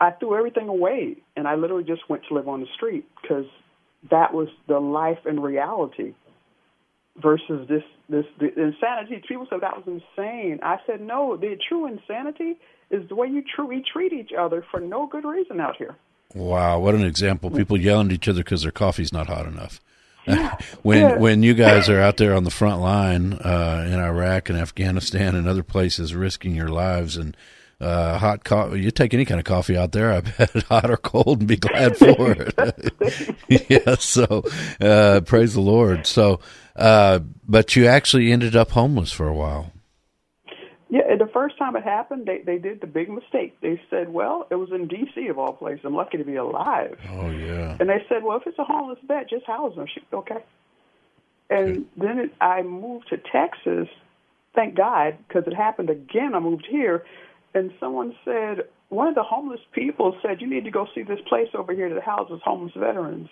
I 0.00 0.10
threw 0.12 0.34
everything 0.34 0.66
away 0.66 1.18
and 1.36 1.46
I 1.46 1.56
literally 1.56 1.84
just 1.84 2.08
went 2.08 2.22
to 2.30 2.34
live 2.34 2.48
on 2.48 2.60
the 2.60 2.66
street 2.74 3.04
because 3.20 3.44
that 4.10 4.32
was 4.32 4.48
the 4.66 4.78
life 4.78 5.18
and 5.26 5.44
reality 5.44 6.14
versus 7.22 7.68
this 7.68 7.82
this 8.08 8.24
the 8.40 8.46
insanity. 8.46 9.22
People 9.28 9.46
said 9.50 9.60
that 9.60 9.76
was 9.76 9.84
insane. 9.86 10.58
I 10.62 10.78
said 10.86 11.02
no. 11.02 11.36
The 11.36 11.58
true 11.68 11.86
insanity 11.86 12.56
is 12.90 13.06
the 13.10 13.14
way 13.14 13.26
you 13.28 13.42
truly 13.54 13.84
treat 13.92 14.14
each 14.14 14.30
other 14.32 14.64
for 14.70 14.80
no 14.80 15.06
good 15.06 15.26
reason 15.26 15.60
out 15.60 15.76
here. 15.76 15.96
Wow, 16.34 16.80
what 16.80 16.94
an 16.94 17.04
example! 17.04 17.50
People 17.50 17.76
yelling 17.76 18.06
at 18.06 18.14
each 18.14 18.26
other 18.26 18.42
because 18.42 18.62
their 18.62 18.72
coffee's 18.72 19.12
not 19.12 19.26
hot 19.26 19.44
enough. 19.44 19.82
Yeah. 20.26 20.56
when 20.82 20.98
Yeah. 20.98 21.16
when 21.18 21.42
you 21.42 21.54
guys 21.54 21.88
are 21.88 22.00
out 22.00 22.16
there 22.16 22.34
on 22.34 22.44
the 22.44 22.50
front 22.50 22.80
line 22.80 23.32
uh, 23.34 23.84
in 23.86 23.94
Iraq 23.98 24.48
and 24.48 24.58
Afghanistan 24.58 25.34
and 25.34 25.48
other 25.48 25.62
places, 25.62 26.14
risking 26.14 26.54
your 26.54 26.68
lives 26.68 27.16
and 27.16 27.36
uh, 27.80 28.16
hot 28.18 28.44
coffee, 28.44 28.80
you 28.80 28.92
take 28.92 29.12
any 29.12 29.24
kind 29.24 29.40
of 29.40 29.44
coffee 29.44 29.76
out 29.76 29.90
there, 29.90 30.12
I 30.12 30.20
bet, 30.38 30.50
hot 30.64 30.88
or 30.90 30.96
cold, 30.96 31.40
and 31.40 31.48
be 31.48 31.56
glad 31.56 31.96
for 31.96 32.32
it. 32.38 33.36
yeah, 33.68 33.96
so 33.96 34.44
uh, 34.80 35.20
praise 35.26 35.54
the 35.54 35.60
Lord. 35.60 36.06
So, 36.06 36.38
uh, 36.76 37.18
but 37.48 37.74
you 37.74 37.86
actually 37.86 38.30
ended 38.30 38.54
up 38.54 38.70
homeless 38.70 39.10
for 39.10 39.26
a 39.26 39.34
while. 39.34 39.72
Yeah, 41.32 41.38
and 41.38 41.46
the 41.48 41.48
first 41.48 41.58
time 41.58 41.76
it 41.76 41.84
happened, 41.84 42.26
they 42.26 42.42
they 42.44 42.58
did 42.58 42.80
the 42.80 42.86
big 42.86 43.08
mistake. 43.08 43.60
They 43.60 43.80
said, 43.90 44.12
"Well, 44.12 44.46
it 44.50 44.56
was 44.56 44.70
in 44.72 44.88
D.C. 44.88 45.28
of 45.28 45.38
all 45.38 45.52
places. 45.52 45.84
I'm 45.84 45.94
lucky 45.94 46.18
to 46.18 46.24
be 46.24 46.36
alive." 46.36 46.98
Oh 47.10 47.30
yeah. 47.30 47.76
And 47.80 47.88
they 47.88 48.04
said, 48.08 48.22
"Well, 48.22 48.36
if 48.36 48.46
it's 48.46 48.58
a 48.58 48.64
homeless 48.64 48.98
vet, 49.06 49.30
just 49.30 49.46
house 49.46 49.74
them." 49.76 49.86
She, 49.92 50.00
okay. 50.12 50.44
And 51.50 51.86
then 51.96 52.18
it, 52.18 52.30
I 52.40 52.62
moved 52.62 53.08
to 53.10 53.18
Texas. 53.18 53.88
Thank 54.54 54.74
God, 54.76 55.16
because 55.28 55.44
it 55.46 55.54
happened 55.54 55.90
again. 55.90 56.34
I 56.34 56.40
moved 56.40 56.66
here, 56.70 57.04
and 57.54 57.72
someone 57.80 58.14
said 58.24 58.64
one 58.90 59.08
of 59.08 59.14
the 59.14 59.22
homeless 59.22 59.60
people 59.72 60.16
said, 60.22 60.40
"You 60.40 60.48
need 60.48 60.64
to 60.64 60.70
go 60.70 60.86
see 60.94 61.02
this 61.02 61.20
place 61.28 61.48
over 61.54 61.74
here 61.74 61.92
that 61.94 62.02
houses 62.02 62.40
homeless 62.44 62.74
veterans." 62.76 63.28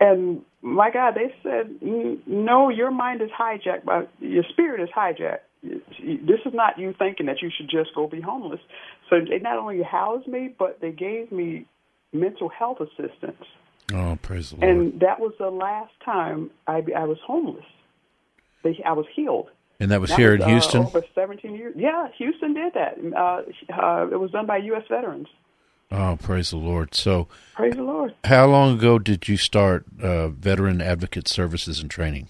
And 0.00 0.44
my 0.62 0.90
God, 0.90 1.14
they 1.14 1.34
said, 1.42 1.80
"No, 2.26 2.70
your 2.70 2.90
mind 2.90 3.22
is 3.22 3.30
hijacked 3.30 3.84
by 3.84 4.06
your 4.20 4.44
spirit 4.44 4.80
is 4.80 4.90
hijacked. 4.90 5.40
This 5.62 6.40
is 6.44 6.52
not 6.54 6.78
you 6.78 6.94
thinking 6.98 7.26
that 7.26 7.40
you 7.42 7.50
should 7.56 7.68
just 7.70 7.94
go 7.94 8.06
be 8.08 8.20
homeless." 8.20 8.60
So 9.08 9.16
they 9.20 9.38
not 9.38 9.58
only 9.58 9.82
housed 9.82 10.26
me, 10.26 10.54
but 10.58 10.80
they 10.80 10.90
gave 10.90 11.30
me 11.30 11.66
mental 12.12 12.48
health 12.48 12.78
assistance. 12.80 13.44
Oh, 13.92 14.18
praise 14.22 14.50
the 14.50 14.56
Lord. 14.56 14.68
And 14.76 15.00
that 15.00 15.20
was 15.20 15.32
the 15.38 15.50
last 15.50 15.92
time 16.04 16.50
I, 16.66 16.82
I 16.96 17.04
was 17.04 17.18
homeless. 17.26 17.64
They, 18.62 18.80
I 18.86 18.92
was 18.92 19.06
healed. 19.14 19.50
And 19.80 19.90
that 19.90 20.00
was 20.00 20.10
That 20.10 20.18
here 20.18 20.32
was, 20.32 20.40
in 20.40 20.42
uh, 20.42 20.48
Houston. 20.48 20.82
over 20.84 21.02
17 21.14 21.54
years. 21.54 21.74
Yeah, 21.76 22.06
Houston 22.16 22.54
did 22.54 22.72
that. 22.74 22.96
Uh, 23.16 23.42
uh, 23.72 24.06
it 24.12 24.18
was 24.20 24.30
done 24.30 24.46
by 24.46 24.58
U.S. 24.58 24.84
veterans. 24.88 25.26
Oh, 25.90 26.16
praise 26.22 26.50
the 26.50 26.56
Lord. 26.56 26.94
So, 26.94 27.28
Praise 27.54 27.74
the 27.74 27.82
Lord. 27.82 28.14
how 28.24 28.46
long 28.46 28.78
ago 28.78 28.98
did 28.98 29.28
you 29.28 29.36
start 29.36 29.84
uh, 30.00 30.28
Veteran 30.28 30.80
Advocate 30.80 31.28
Services 31.28 31.80
and 31.80 31.90
Training? 31.90 32.28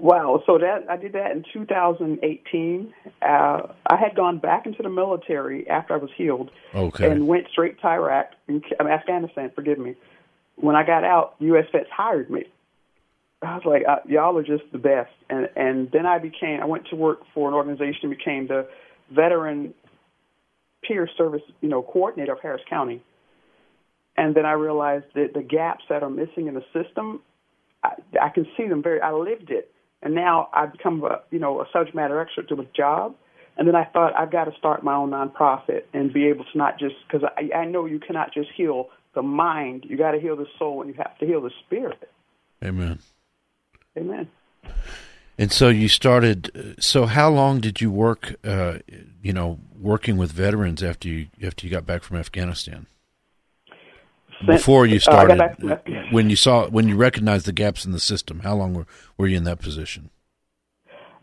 Wow. 0.00 0.42
So 0.46 0.58
that 0.58 0.86
I 0.88 0.96
did 0.96 1.12
that 1.12 1.32
in 1.32 1.44
2018. 1.52 2.94
Uh, 3.20 3.26
I 3.26 3.96
had 3.96 4.16
gone 4.16 4.38
back 4.38 4.66
into 4.66 4.82
the 4.82 4.88
military 4.88 5.68
after 5.68 5.94
I 5.94 5.98
was 5.98 6.10
healed. 6.16 6.50
Okay. 6.74 7.10
And 7.10 7.26
went 7.26 7.48
straight 7.52 7.80
to 7.80 7.86
Iraq, 7.86 8.30
and, 8.48 8.64
I 8.80 8.88
Afghanistan. 8.88 9.52
Forgive 9.54 9.78
me. 9.78 9.96
When 10.56 10.74
I 10.74 10.84
got 10.84 11.04
out, 11.04 11.34
U.S. 11.40 11.66
vets 11.72 11.88
hired 11.94 12.30
me. 12.30 12.44
I 13.42 13.54
was 13.54 13.64
like, 13.64 13.82
uh, 13.88 13.96
y'all 14.06 14.36
are 14.36 14.42
just 14.42 14.64
the 14.72 14.78
best. 14.78 15.12
And 15.28 15.48
and 15.54 15.90
then 15.92 16.06
I 16.06 16.18
became. 16.18 16.60
I 16.62 16.66
went 16.66 16.86
to 16.88 16.96
work 16.96 17.20
for 17.34 17.48
an 17.48 17.54
organization, 17.54 18.00
and 18.04 18.16
became 18.16 18.46
the 18.46 18.68
veteran 19.14 19.74
peer 20.82 21.08
service, 21.16 21.42
you 21.60 21.68
know, 21.68 21.82
coordinator 21.82 22.32
of 22.32 22.40
Harris 22.40 22.62
County. 22.68 23.02
And 24.16 24.34
then 24.34 24.46
I 24.46 24.52
realized 24.52 25.06
that 25.14 25.34
the 25.34 25.42
gaps 25.42 25.84
that 25.88 26.02
are 26.02 26.10
missing 26.10 26.46
in 26.46 26.54
the 26.54 26.64
system, 26.72 27.20
I, 27.82 27.94
I 28.20 28.28
can 28.30 28.46
see 28.56 28.66
them 28.66 28.82
very. 28.82 29.00
I 29.00 29.12
lived 29.12 29.50
it, 29.50 29.72
and 30.02 30.14
now 30.14 30.48
I've 30.52 30.72
become 30.72 31.02
a 31.04 31.20
you 31.30 31.38
know 31.38 31.60
a 31.60 31.66
subject 31.72 31.94
matter 31.94 32.20
expert 32.20 32.48
to 32.48 32.60
a 32.60 32.66
job. 32.76 33.14
And 33.56 33.68
then 33.68 33.74
I 33.74 33.84
thought 33.84 34.14
I've 34.16 34.30
got 34.30 34.44
to 34.44 34.56
start 34.56 34.82
my 34.82 34.94
own 34.94 35.10
nonprofit 35.10 35.82
and 35.92 36.12
be 36.12 36.28
able 36.28 36.44
to 36.44 36.58
not 36.58 36.78
just 36.78 36.94
because 37.06 37.28
I, 37.36 37.54
I 37.54 37.64
know 37.66 37.84
you 37.84 37.98
cannot 38.00 38.32
just 38.32 38.48
heal 38.56 38.88
the 39.14 39.22
mind. 39.22 39.84
You 39.86 39.98
got 39.98 40.12
to 40.12 40.20
heal 40.20 40.36
the 40.36 40.46
soul, 40.58 40.80
and 40.80 40.90
you 40.90 40.96
have 40.96 41.18
to 41.18 41.26
heal 41.26 41.40
the 41.42 41.50
spirit. 41.66 42.10
Amen. 42.64 43.00
Amen. 43.98 44.28
And 45.36 45.50
so 45.50 45.68
you 45.68 45.88
started. 45.88 46.76
So 46.78 47.06
how 47.06 47.30
long 47.30 47.60
did 47.60 47.80
you 47.80 47.90
work? 47.90 48.34
Uh, 48.44 48.78
you 49.22 49.32
know, 49.32 49.58
working 49.78 50.16
with 50.16 50.32
veterans 50.32 50.82
after 50.82 51.08
you 51.08 51.28
after 51.42 51.66
you 51.66 51.70
got 51.70 51.86
back 51.86 52.02
from 52.02 52.16
Afghanistan. 52.16 52.86
Before 54.46 54.86
you 54.86 54.96
uh, 54.96 55.00
started, 55.00 55.40
Afghanistan. 55.40 56.06
when 56.12 56.30
you 56.30 56.36
saw 56.36 56.68
when 56.68 56.88
you 56.88 56.96
recognized 56.96 57.46
the 57.46 57.52
gaps 57.52 57.84
in 57.84 57.92
the 57.92 58.00
system, 58.00 58.40
how 58.40 58.54
long 58.54 58.74
were, 58.74 58.86
were 59.16 59.26
you 59.26 59.36
in 59.36 59.44
that 59.44 59.60
position? 59.60 60.10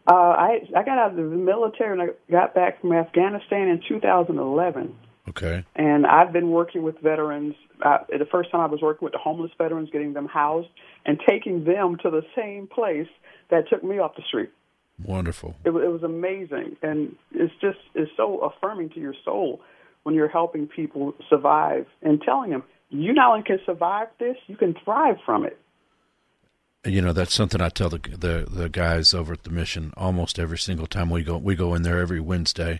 Uh, 0.07 0.13
I 0.13 0.59
I 0.75 0.83
got 0.83 0.97
out 0.97 1.12
of 1.12 1.17
the 1.17 1.24
military 1.24 2.00
and 2.00 2.01
I 2.01 2.31
got 2.31 2.53
back 2.53 2.81
from 2.81 2.93
Afghanistan 2.93 3.67
in 3.67 3.81
2011. 3.88 4.95
Okay. 5.29 5.65
and 5.75 6.05
I've 6.05 6.31
been 6.31 6.51
working 6.51 6.83
with 6.83 6.97
veterans. 7.01 7.53
Uh, 7.83 7.97
the 8.07 8.25
first 8.31 8.50
time 8.50 8.62
I 8.62 8.65
was 8.67 8.81
working 8.81 9.05
with 9.05 9.12
the 9.12 9.19
homeless 9.19 9.51
veterans, 9.57 9.89
getting 9.91 10.13
them 10.13 10.25
housed 10.25 10.69
and 11.05 11.19
taking 11.27 11.65
them 11.65 11.97
to 12.01 12.09
the 12.09 12.21
same 12.33 12.67
place 12.67 13.09
that 13.50 13.67
took 13.69 13.83
me 13.83 14.00
off 14.00 14.15
the 14.15 14.21
street. 14.25 14.50
Wonderful. 15.03 15.55
It, 15.65 15.71
it 15.71 15.91
was 15.91 16.01
amazing, 16.03 16.77
and 16.81 17.15
it's 17.31 17.53
just 17.62 17.77
it's 17.93 18.12
so 18.15 18.39
affirming 18.39 18.89
to 18.91 19.00
your 19.00 19.13
soul 19.25 19.62
when 20.03 20.15
you're 20.15 20.29
helping 20.29 20.67
people 20.67 21.13
survive 21.29 21.86
and 22.01 22.21
telling 22.21 22.51
them 22.51 22.63
you 22.89 23.13
not 23.13 23.32
only 23.32 23.44
can 23.44 23.60
survive 23.65 24.08
this, 24.20 24.38
you 24.48 24.56
can 24.56 24.75
thrive 24.84 25.17
from 25.25 25.46
it. 25.46 25.60
You 26.86 27.01
know, 27.01 27.12
that's 27.12 27.34
something 27.34 27.60
I 27.60 27.70
tell 27.70 27.89
the 27.89 28.00
the 28.00 28.48
the 28.50 28.70
guys 28.70 29.13
over 29.13 29.34
at 29.34 29.44
the 29.44 29.50
mission 29.50 29.94
almost 29.98 30.39
every 30.39 30.58
single 30.58 30.88
time 30.88 31.10
we 31.10 31.24
go 31.24 31.38
we 31.38 31.56
go 31.56 31.74
in 31.74 31.82
there 31.82 32.00
every 32.00 32.22
Wednesday, 32.22 32.79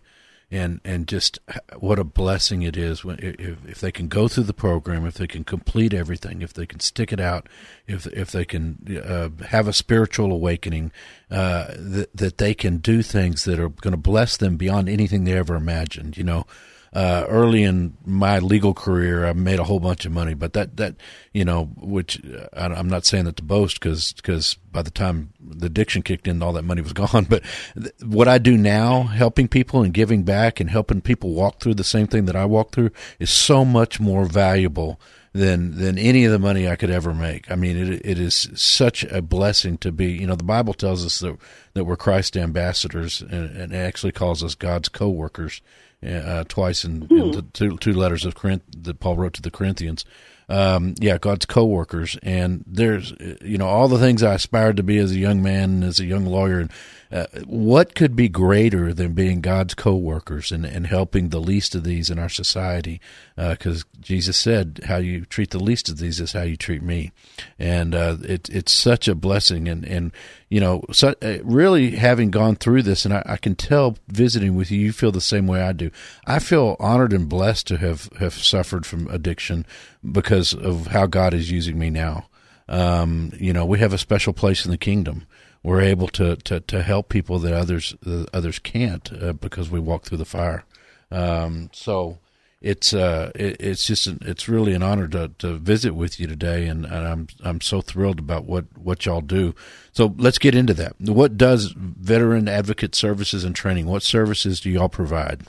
and 0.50 0.80
and 0.86 1.08
just 1.08 1.40
what 1.78 2.00
a 2.00 2.06
blessing 2.06 2.62
it 2.62 2.78
is 2.78 3.04
when 3.04 3.20
if 3.20 3.58
if 3.68 3.82
they 3.82 3.92
can 3.92 4.08
go 4.08 4.30
through 4.30 4.46
the 4.46 4.54
program, 4.54 5.06
if 5.06 5.16
they 5.16 5.28
can 5.28 5.44
complete 5.44 5.94
everything, 5.94 6.42
if 6.42 6.54
they 6.54 6.66
can 6.66 6.80
stick 6.80 7.12
it 7.12 7.20
out, 7.20 7.50
if 7.86 8.08
if 8.08 8.32
they 8.32 8.46
can 8.46 9.02
uh, 9.04 9.44
have 9.48 9.68
a 9.68 9.74
spiritual 9.74 10.32
awakening, 10.32 10.92
uh, 11.30 11.74
that 11.78 12.16
that 12.16 12.38
they 12.38 12.54
can 12.54 12.78
do 12.78 13.02
things 13.02 13.44
that 13.44 13.60
are 13.60 13.70
going 13.70 13.92
to 13.92 13.98
bless 13.98 14.38
them 14.38 14.56
beyond 14.56 14.88
anything 14.88 15.26
they 15.26 15.34
ever 15.34 15.56
imagined. 15.56 16.16
You 16.16 16.24
know. 16.24 16.46
Uh, 16.94 17.26
early 17.28 17.64
in 17.64 17.98
my 18.06 18.40
legal 18.40 18.74
career, 18.74 19.26
I 19.26 19.34
made 19.34 19.60
a 19.60 19.64
whole 19.64 19.80
bunch 19.80 20.06
of 20.06 20.12
money, 20.12 20.34
but 20.34 20.54
that, 20.54 20.78
that, 20.78 20.96
you 21.34 21.46
know, 21.46 21.66
which 21.78 22.22
I, 22.54 22.66
I'm 22.66 22.90
not 22.90 23.06
saying 23.06 23.26
that 23.26 23.38
to 23.38 23.44
boast 23.44 23.80
because, 23.80 24.14
because 24.14 24.56
by 24.72 24.82
the 24.82 24.92
time 24.92 25.34
the 25.40 25.68
addiction 25.68 26.02
kicked 26.02 26.28
in, 26.28 26.42
all 26.42 26.54
that 26.54 26.64
money 26.64 26.82
was 26.82 26.94
gone. 26.94 27.26
But 27.26 27.44
th- 27.76 27.94
what 28.04 28.28
I 28.28 28.38
do 28.38 28.58
now, 28.58 29.04
helping 29.04 29.48
people 29.48 29.84
and 29.84 29.94
giving 29.94 30.24
back 30.24 30.60
and 30.60 30.70
helping 30.70 31.02
people 31.02 31.32
walk 31.32 31.60
through 31.60 31.76
the 31.76 31.84
same 31.84 32.08
thing 32.08 32.26
that 32.26 32.36
I 32.36 32.46
walked 32.46 32.76
through 32.76 32.92
is 33.20 33.30
so 33.30 33.66
much 33.66 34.00
more 34.00 34.26
valuable 34.26 35.00
than 35.38 35.78
than 35.78 35.98
any 35.98 36.26
of 36.26 36.32
the 36.32 36.40
money 36.40 36.68
I 36.68 36.76
could 36.76 36.90
ever 36.90 37.14
make. 37.14 37.50
I 37.52 37.56
mean, 37.56 37.78
it 37.78 38.02
it 38.06 38.20
is 38.20 38.50
such 38.56 39.04
a 39.06 39.22
blessing 39.22 39.78
to 39.80 39.92
be. 39.92 40.12
You 40.12 40.28
know, 40.28 40.36
the 40.36 40.44
Bible 40.44 40.74
tells 40.74 41.06
us 41.06 41.20
that 41.20 41.38
that 41.74 41.86
we're 41.86 41.98
Christ 41.98 42.36
ambassadors, 42.36 43.22
and, 43.22 43.56
and 43.56 43.76
actually 43.76 44.12
calls 44.12 44.44
us 44.44 44.56
God's 44.56 44.90
co-workers 44.90 45.62
uh, 46.06 46.44
twice 46.48 46.84
in, 46.84 47.04
in 47.04 47.08
Hmm. 47.08 47.32
the 47.32 47.42
two 47.54 47.78
two 47.78 47.94
letters 47.94 48.26
of 48.26 48.36
Corinth 48.36 48.64
that 48.84 49.00
Paul 49.00 49.18
wrote 49.18 49.34
to 49.34 49.42
the 49.42 49.52
Corinthians. 49.52 50.06
Um, 50.50 50.96
yeah, 51.00 51.18
God's 51.18 51.46
co-workers, 51.46 52.18
and 52.24 52.64
there's 52.66 53.14
you 53.42 53.58
know 53.58 53.68
all 53.68 53.90
the 53.90 54.00
things 54.00 54.24
I 54.24 54.34
aspired 54.34 54.78
to 54.78 54.84
be 54.84 54.98
as 54.98 55.12
a 55.12 55.18
young 55.20 55.44
man 55.44 55.64
and 55.72 55.84
as 55.84 56.00
a 56.00 56.06
young 56.06 56.26
lawyer. 56.26 56.60
And 56.62 56.72
uh, 57.12 57.26
what 57.46 57.96
could 57.96 58.16
be 58.16 58.30
greater 58.30 58.94
than 58.94 59.12
being 59.12 59.42
God's 59.42 59.74
co-workers 59.74 60.54
and, 60.54 60.66
and 60.66 60.88
helping 60.88 61.30
the 61.30 61.42
least 61.42 61.76
of 61.76 61.84
these 61.84 62.10
in 62.10 62.18
our 62.18 62.30
society? 62.30 63.02
Because 63.36 63.84
Jesus 64.00 64.38
said, 64.38 64.80
"How 64.86 64.98
you 64.98 65.26
treat 65.26 65.52
the 65.52 65.60
least 65.60 65.90
of 65.90 65.98
these 65.98 66.22
is 66.22 66.32
how 66.32 66.44
you 66.44 66.56
treat 66.56 66.82
me," 66.82 67.12
and 67.60 67.94
uh, 67.94 68.16
it, 68.24 68.48
it's 68.50 68.72
such 68.72 69.10
a 69.10 69.16
blessing. 69.16 69.68
And 69.68 69.84
and 69.84 70.14
you 70.50 70.62
know, 70.62 70.84
so, 70.92 71.14
uh, 71.22 71.38
really 71.44 71.92
having 71.92 72.32
gone 72.32 72.56
through 72.56 72.84
this, 72.84 73.04
and 73.04 73.14
I, 73.14 73.24
I 73.26 73.38
can 73.38 73.56
tell 73.56 73.98
visiting 74.08 74.56
with 74.56 74.72
you, 74.72 74.80
you 74.80 74.94
feel 74.94 75.12
the 75.12 75.20
same 75.20 75.46
way 75.46 75.62
I 75.62 75.74
do. 75.74 75.92
I 76.26 76.40
feel 76.40 76.78
honored 76.80 77.12
and 77.12 77.28
blessed 77.28 77.68
to 77.68 77.78
have 77.78 78.10
have 78.20 78.34
suffered 78.34 78.86
from 78.86 79.08
addiction 79.10 79.66
because 80.10 80.54
of 80.54 80.88
how 80.88 81.06
God 81.06 81.34
is 81.34 81.52
using 81.52 81.78
me 81.78 81.90
now. 81.90 82.28
Um, 82.70 83.34
you 83.38 83.52
know, 83.52 83.66
we 83.66 83.80
have 83.80 83.94
a 83.94 83.98
special 83.98 84.34
place 84.34 84.64
in 84.64 84.72
the 84.72 84.78
kingdom. 84.78 85.26
We're 85.64 85.82
able 85.82 86.08
to 86.10 86.38
to, 86.38 86.62
to 86.62 86.82
help 86.82 87.10
people 87.10 87.40
that 87.40 87.54
others 87.54 87.96
uh, 88.06 88.26
others 88.34 88.60
can't 88.60 89.12
uh, 89.22 89.34
because 89.34 89.70
we 89.70 89.82
walk 89.82 90.04
through 90.04 90.20
the 90.20 90.26
fire. 90.26 90.64
Um, 91.12 91.70
so 91.74 92.20
it's 92.62 92.94
uh 92.94 93.32
it, 93.36 93.58
it's 93.60 93.86
just 93.86 94.08
an, 94.08 94.20
it's 94.22 94.50
really 94.50 94.74
an 94.74 94.82
honor 94.84 95.08
to, 95.10 95.30
to 95.40 95.54
visit 95.58 95.94
with 95.94 96.20
you 96.20 96.28
today, 96.28 96.68
and, 96.68 96.86
and 96.86 97.08
I'm 97.08 97.28
I'm 97.44 97.62
so 97.62 97.82
thrilled 97.82 98.20
about 98.20 98.46
what 98.46 98.66
what 98.78 99.06
y'all 99.06 99.22
do. 99.22 99.54
So 99.92 100.16
let's 100.18 100.40
get 100.40 100.56
into 100.56 100.74
that. 100.76 101.00
What 101.00 101.38
does 101.38 101.74
Veteran 101.78 102.48
Advocate 102.48 102.96
Services 102.96 103.44
and 103.44 103.56
Training? 103.56 103.86
What 103.86 104.04
services 104.04 104.60
do 104.60 104.70
y'all 104.70 104.90
provide? 104.90 105.44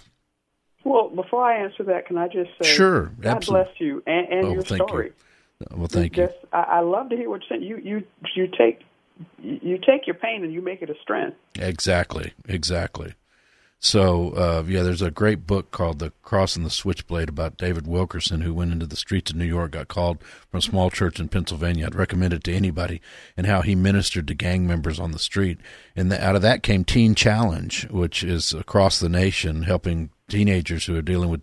Well, 0.85 1.09
before 1.09 1.45
I 1.45 1.63
answer 1.63 1.83
that, 1.85 2.07
can 2.07 2.17
I 2.17 2.29
just 2.29 2.51
say, 2.63 2.69
Sure, 2.69 3.13
God 3.21 3.37
absolutely. 3.37 3.65
bless 3.67 3.81
you 3.81 4.03
and, 4.07 4.29
and 4.29 4.47
Oh, 4.47 4.53
your 4.53 4.63
thank 4.63 4.81
you. 4.81 4.87
story. 4.87 5.13
Well, 5.73 5.89
thank 5.89 6.17
you. 6.17 6.27
Just, 6.27 6.39
I, 6.53 6.61
I 6.61 6.81
love 6.81 7.09
to 7.11 7.17
hear 7.17 7.29
what 7.29 7.41
you're 7.49 7.59
saying. 7.59 7.69
You 7.69 7.79
you 7.79 8.05
you 8.37 8.47
take 8.47 8.81
you 9.43 9.59
you 9.63 9.79
take 9.79 10.07
your 10.07 10.15
pain 10.15 10.45
and 10.45 10.53
you 10.53 10.63
make 10.63 10.83
it 10.83 10.91
a 10.91 10.95
strength. 11.03 11.37
Exactly, 11.59 12.33
exactly. 12.47 13.15
So, 13.81 14.31
uh, 14.31 14.65
yeah, 14.67 14.83
there's 14.83 15.03
a 15.03 15.11
great 15.11 15.47
book 15.47 15.71
called 15.71 16.01
The 16.01 16.11
Cross 16.23 16.57
and 16.57 16.67
the 16.67 16.71
Switchblade 16.71 17.29
about 17.29 17.57
David 17.57 17.87
Wilkerson, 17.87 18.41
who 18.41 18.53
went 18.53 18.73
into 18.73 18.87
the 18.87 18.97
streets 18.97 19.31
of 19.31 19.37
New 19.37 19.45
York, 19.45 19.73
got 19.73 19.87
called 19.87 20.19
from 20.51 20.59
a 20.59 20.63
small 20.63 20.91
church 20.91 21.21
in 21.21 21.29
Pennsylvania. 21.29 21.87
I'd 21.87 21.95
recommend 21.95 22.33
it 22.33 22.43
to 22.45 22.53
anybody, 22.53 23.01
and 23.37 23.47
how 23.47 23.63
he 23.63 23.77
ministered 23.77 24.27
to 24.29 24.35
gang 24.35 24.67
members 24.67 24.99
on 24.99 25.13
the 25.13 25.19
street. 25.21 25.59
And 25.95 26.11
the, 26.11 26.23
out 26.23 26.35
of 26.35 26.43
that 26.43 26.65
came 26.65 26.83
Teen 26.83 27.15
Challenge, 27.15 27.89
which 27.89 28.25
is 28.25 28.53
across 28.53 28.99
the 28.99 29.09
nation 29.09 29.63
helping 29.63 30.11
teenagers 30.29 30.87
who 30.87 30.97
are 30.97 31.03
dealing 31.03 31.31
with 31.31 31.43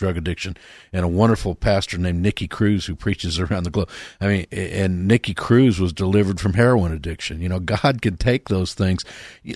drug 0.00 0.16
addiction, 0.16 0.56
and 0.92 1.04
a 1.04 1.08
wonderful 1.08 1.54
pastor 1.54 1.98
named 1.98 2.20
Nicky 2.20 2.48
Cruz 2.48 2.86
who 2.86 2.96
preaches 2.96 3.38
around 3.40 3.64
the 3.64 3.70
globe. 3.70 3.90
I 4.20 4.26
mean, 4.26 4.46
and 4.50 5.06
Nicky 5.06 5.34
Cruz 5.34 5.78
was 5.78 5.92
delivered 5.92 6.40
from 6.40 6.54
heroin 6.54 6.92
addiction. 6.92 7.40
You 7.40 7.48
know, 7.48 7.60
God 7.60 8.02
can 8.02 8.16
take 8.16 8.48
those 8.48 8.74
things. 8.74 9.04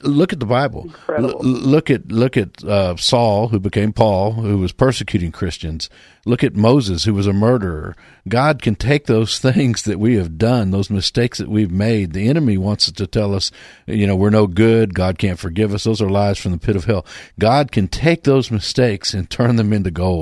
Look 0.02 0.32
at 0.32 0.40
the 0.40 0.46
Bible. 0.46 0.92
L- 1.08 1.40
look 1.40 1.90
at 1.90 2.12
look 2.12 2.36
at 2.36 2.62
uh, 2.62 2.96
Saul, 2.96 3.48
who 3.48 3.58
became 3.58 3.92
Paul, 3.92 4.32
who 4.32 4.58
was 4.58 4.72
persecuting 4.72 5.32
Christians. 5.32 5.90
Look 6.26 6.42
at 6.42 6.54
Moses, 6.54 7.04
who 7.04 7.12
was 7.12 7.26
a 7.26 7.34
murderer. 7.34 7.96
God 8.26 8.62
can 8.62 8.76
take 8.76 9.06
those 9.06 9.38
things 9.40 9.82
that 9.82 9.98
we 9.98 10.16
have 10.16 10.38
done, 10.38 10.70
those 10.70 10.90
mistakes 10.90 11.38
that 11.38 11.48
we've 11.48 11.70
made. 11.70 12.12
The 12.12 12.28
enemy 12.28 12.56
wants 12.56 12.88
us 12.88 12.92
to 12.92 13.06
tell 13.06 13.34
us, 13.34 13.50
you 13.86 14.06
know, 14.06 14.16
we're 14.16 14.30
no 14.30 14.46
good. 14.46 14.94
God 14.94 15.18
can't 15.18 15.38
forgive 15.38 15.74
us. 15.74 15.84
Those 15.84 16.00
are 16.00 16.08
lies 16.08 16.38
from 16.38 16.52
the 16.52 16.58
pit 16.58 16.76
of 16.76 16.84
hell. 16.84 17.04
God 17.38 17.72
can 17.72 17.88
take 17.88 18.24
those 18.24 18.50
mistakes 18.50 19.12
and 19.12 19.28
turn 19.28 19.56
them 19.56 19.72
into 19.72 19.90
gold 19.90 20.13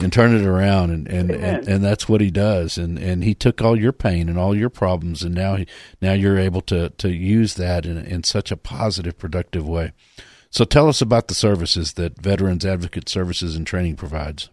and 0.00 0.12
turn 0.12 0.34
it 0.34 0.44
around, 0.44 0.90
and 0.90 1.08
and, 1.08 1.30
and, 1.30 1.68
and 1.68 1.84
that's 1.84 2.08
what 2.08 2.20
He 2.20 2.30
does. 2.30 2.78
And 2.78 2.98
and 2.98 3.24
He 3.24 3.34
took 3.34 3.60
all 3.62 3.78
your 3.78 3.92
pain 3.92 4.28
and 4.28 4.38
all 4.38 4.56
your 4.56 4.70
problems, 4.70 5.22
and 5.22 5.34
now 5.34 5.56
he, 5.56 5.66
now 6.00 6.12
you're 6.12 6.38
able 6.38 6.60
to 6.62 6.90
to 6.90 7.08
use 7.10 7.54
that 7.54 7.86
in 7.86 7.98
in 7.98 8.22
such 8.24 8.50
a 8.50 8.56
positive, 8.56 9.18
productive 9.18 9.66
way. 9.68 9.92
So 10.50 10.64
tell 10.64 10.88
us 10.88 11.02
about 11.02 11.28
the 11.28 11.34
services 11.34 11.94
that 11.94 12.18
Veterans 12.20 12.64
Advocate 12.64 13.08
Services 13.08 13.56
and 13.56 13.66
Training 13.66 13.96
provides. 13.96 14.48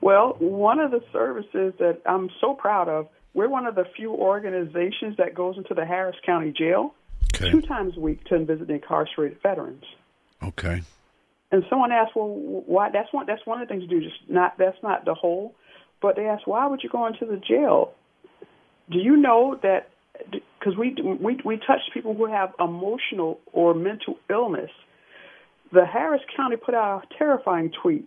Well, 0.00 0.36
one 0.38 0.80
of 0.80 0.90
the 0.90 1.02
services 1.12 1.74
that 1.78 2.00
I'm 2.06 2.30
so 2.40 2.54
proud 2.54 2.88
of, 2.88 3.08
we're 3.32 3.48
one 3.48 3.66
of 3.66 3.74
the 3.74 3.84
few 3.96 4.12
organizations 4.12 5.16
that 5.16 5.34
goes 5.34 5.56
into 5.56 5.74
the 5.74 5.84
Harris 5.84 6.16
County 6.24 6.52
Jail 6.52 6.94
Okay. 7.34 7.50
two 7.50 7.62
times 7.62 7.96
a 7.96 8.00
week 8.00 8.22
to 8.24 8.44
visit 8.44 8.68
the 8.68 8.74
incarcerated 8.74 9.38
veterans. 9.42 9.84
Okay. 10.42 10.82
And 11.54 11.62
someone 11.70 11.92
asked, 11.92 12.16
"Well, 12.16 12.34
why?" 12.66 12.90
That's 12.90 13.12
one. 13.12 13.26
That's 13.26 13.46
one 13.46 13.62
of 13.62 13.68
the 13.68 13.72
things 13.72 13.88
to 13.88 13.88
do. 13.88 14.00
Just 14.00 14.28
not. 14.28 14.58
That's 14.58 14.82
not 14.82 15.04
the 15.04 15.14
whole. 15.14 15.54
But 16.02 16.16
they 16.16 16.26
asked, 16.26 16.48
"Why 16.48 16.66
would 16.66 16.82
you 16.82 16.88
go 16.88 17.06
into 17.06 17.26
the 17.26 17.36
jail?" 17.36 17.92
Do 18.90 18.98
you 18.98 19.16
know 19.16 19.54
that? 19.62 19.88
Because 20.32 20.76
we 20.76 20.96
we 21.00 21.38
we 21.44 21.56
touch 21.58 21.82
people 21.92 22.12
who 22.14 22.26
have 22.26 22.54
emotional 22.58 23.38
or 23.52 23.72
mental 23.72 24.18
illness. 24.28 24.72
The 25.70 25.86
Harris 25.86 26.22
County 26.36 26.56
put 26.56 26.74
out 26.74 27.04
a 27.04 27.18
terrifying 27.18 27.70
tweet. 27.70 28.04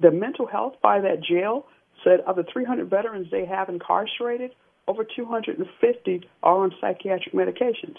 The 0.00 0.10
mental 0.10 0.46
health 0.48 0.74
by 0.82 1.00
that 1.00 1.20
jail 1.20 1.66
said 2.02 2.18
of 2.26 2.34
the 2.34 2.42
300 2.52 2.90
veterans 2.90 3.30
they 3.30 3.44
have 3.44 3.68
incarcerated, 3.68 4.50
over 4.88 5.04
250 5.04 6.28
are 6.42 6.64
on 6.64 6.74
psychiatric 6.80 7.32
medications. 7.32 7.96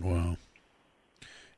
Wow. 0.00 0.38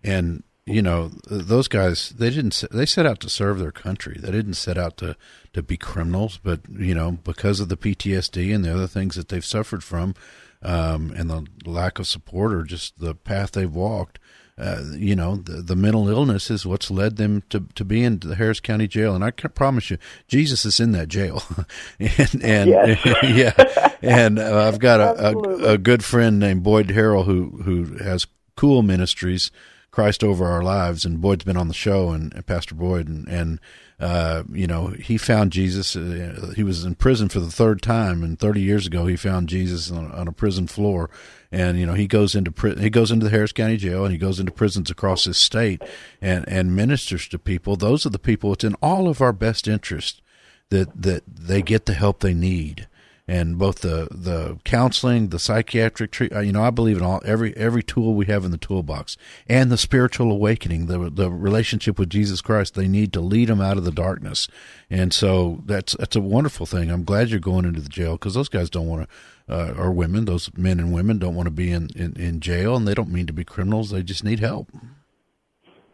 And 0.02 0.42
you 0.66 0.82
know 0.82 1.10
those 1.28 1.68
guys 1.68 2.10
they 2.10 2.30
didn't 2.30 2.62
they 2.70 2.86
set 2.86 3.06
out 3.06 3.20
to 3.20 3.28
serve 3.28 3.58
their 3.58 3.72
country. 3.72 4.16
They 4.18 4.30
didn't 4.30 4.54
set 4.54 4.78
out 4.78 4.96
to 4.98 5.16
to 5.52 5.62
be 5.62 5.76
criminals, 5.76 6.38
but 6.42 6.60
you 6.68 6.94
know 6.94 7.12
because 7.12 7.60
of 7.60 7.68
the 7.68 7.76
PTSD 7.76 8.54
and 8.54 8.64
the 8.64 8.72
other 8.72 8.86
things 8.86 9.16
that 9.16 9.28
they've 9.28 9.44
suffered 9.44 9.82
from, 9.82 10.14
um, 10.62 11.12
and 11.16 11.30
the 11.30 11.46
lack 11.64 11.98
of 11.98 12.06
support 12.06 12.52
or 12.52 12.62
just 12.62 12.98
the 12.98 13.14
path 13.14 13.52
they've 13.52 13.74
walked. 13.74 14.18
Uh, 14.58 14.82
you 14.92 15.16
know, 15.16 15.36
the, 15.36 15.62
the 15.62 15.76
mental 15.76 16.10
illness 16.10 16.50
is 16.50 16.66
what's 16.66 16.90
led 16.90 17.16
them 17.16 17.42
to, 17.48 17.60
to 17.74 17.82
be 17.82 18.04
in 18.04 18.18
the 18.18 18.34
Harris 18.34 18.60
County 18.60 18.86
Jail, 18.86 19.14
and 19.14 19.24
I 19.24 19.30
can 19.30 19.48
promise 19.52 19.90
you, 19.90 19.96
Jesus 20.28 20.66
is 20.66 20.78
in 20.78 20.92
that 20.92 21.08
jail, 21.08 21.42
and 21.98 22.44
and 22.44 22.70
yeah, 23.22 23.94
and 24.02 24.38
uh, 24.38 24.68
I've 24.68 24.78
got 24.78 25.00
a, 25.00 25.28
a, 25.28 25.72
a 25.72 25.78
good 25.78 26.04
friend 26.04 26.38
named 26.38 26.62
Boyd 26.62 26.88
Harrell 26.88 27.24
who 27.24 27.62
who 27.62 27.96
has 28.04 28.26
cool 28.54 28.82
ministries, 28.82 29.50
Christ 29.90 30.22
over 30.22 30.46
our 30.46 30.62
lives, 30.62 31.04
and 31.04 31.20
Boyd's 31.20 31.44
been 31.44 31.56
on 31.56 31.68
the 31.68 31.74
show, 31.74 32.10
and, 32.10 32.32
and 32.34 32.46
Pastor 32.46 32.74
Boyd, 32.74 33.08
and 33.08 33.26
and 33.28 33.60
uh, 33.98 34.44
you 34.52 34.66
know 34.66 34.88
he 34.88 35.18
found 35.18 35.52
Jesus. 35.52 35.96
Uh, 35.96 36.52
he 36.54 36.62
was 36.62 36.84
in 36.84 36.94
prison 36.94 37.28
for 37.28 37.40
the 37.40 37.50
third 37.50 37.82
time, 37.82 38.22
and 38.22 38.38
30 38.38 38.60
years 38.60 38.86
ago 38.86 39.06
he 39.06 39.16
found 39.16 39.48
Jesus 39.48 39.90
on, 39.90 40.10
on 40.12 40.28
a 40.28 40.32
prison 40.32 40.66
floor, 40.66 41.10
and 41.50 41.78
you 41.78 41.86
know 41.86 41.94
he 41.94 42.06
goes 42.06 42.34
into 42.34 42.52
pri- 42.52 42.76
he 42.76 42.90
goes 42.90 43.10
into 43.10 43.24
the 43.24 43.30
Harris 43.30 43.52
County 43.52 43.76
Jail, 43.76 44.04
and 44.04 44.12
he 44.12 44.18
goes 44.18 44.38
into 44.38 44.52
prisons 44.52 44.90
across 44.90 45.24
this 45.24 45.38
state, 45.38 45.82
and 46.20 46.48
and 46.48 46.76
ministers 46.76 47.26
to 47.28 47.38
people. 47.38 47.76
Those 47.76 48.06
are 48.06 48.10
the 48.10 48.18
people. 48.18 48.52
It's 48.52 48.64
in 48.64 48.74
all 48.82 49.08
of 49.08 49.20
our 49.20 49.32
best 49.32 49.66
interest 49.66 50.22
that 50.70 51.02
that 51.02 51.24
they 51.26 51.62
get 51.62 51.86
the 51.86 51.94
help 51.94 52.20
they 52.20 52.34
need 52.34 52.86
and 53.30 53.58
both 53.58 53.80
the 53.80 54.08
the 54.10 54.58
counseling 54.64 55.28
the 55.28 55.38
psychiatric 55.38 56.10
treat 56.10 56.32
you 56.32 56.52
know 56.52 56.62
i 56.62 56.70
believe 56.70 56.96
in 56.96 57.02
all 57.02 57.22
every 57.24 57.56
every 57.56 57.82
tool 57.82 58.14
we 58.14 58.26
have 58.26 58.44
in 58.44 58.50
the 58.50 58.58
toolbox 58.58 59.16
and 59.48 59.70
the 59.70 59.78
spiritual 59.78 60.30
awakening 60.32 60.86
the 60.86 61.10
the 61.10 61.30
relationship 61.30 61.98
with 61.98 62.10
jesus 62.10 62.40
christ 62.40 62.74
they 62.74 62.88
need 62.88 63.12
to 63.12 63.20
lead 63.20 63.48
them 63.48 63.60
out 63.60 63.76
of 63.78 63.84
the 63.84 63.90
darkness. 63.92 64.48
And 64.90 65.12
so 65.12 65.62
that's 65.66 65.94
that's 65.94 66.16
a 66.16 66.20
wonderful 66.20 66.66
thing. 66.66 66.90
I'm 66.90 67.04
glad 67.04 67.30
you're 67.30 67.40
going 67.40 67.64
into 67.64 67.80
the 67.80 67.88
jail 67.88 68.12
because 68.12 68.34
those 68.34 68.48
guys 68.48 68.70
don't 68.70 68.88
want 68.88 69.08
to 69.08 69.54
uh, 69.54 69.74
or 69.76 69.92
women. 69.92 70.24
Those 70.24 70.50
men 70.56 70.78
and 70.78 70.92
women 70.92 71.18
don't 71.18 71.34
want 71.34 71.46
to 71.46 71.50
be 71.50 71.70
in, 71.70 71.88
in 71.94 72.14
in 72.14 72.40
jail 72.40 72.76
and 72.76 72.86
they 72.86 72.94
don't 72.94 73.10
mean 73.10 73.26
to 73.26 73.32
be 73.32 73.44
criminals. 73.44 73.90
They 73.90 74.02
just 74.02 74.24
need 74.24 74.40
help. 74.40 74.68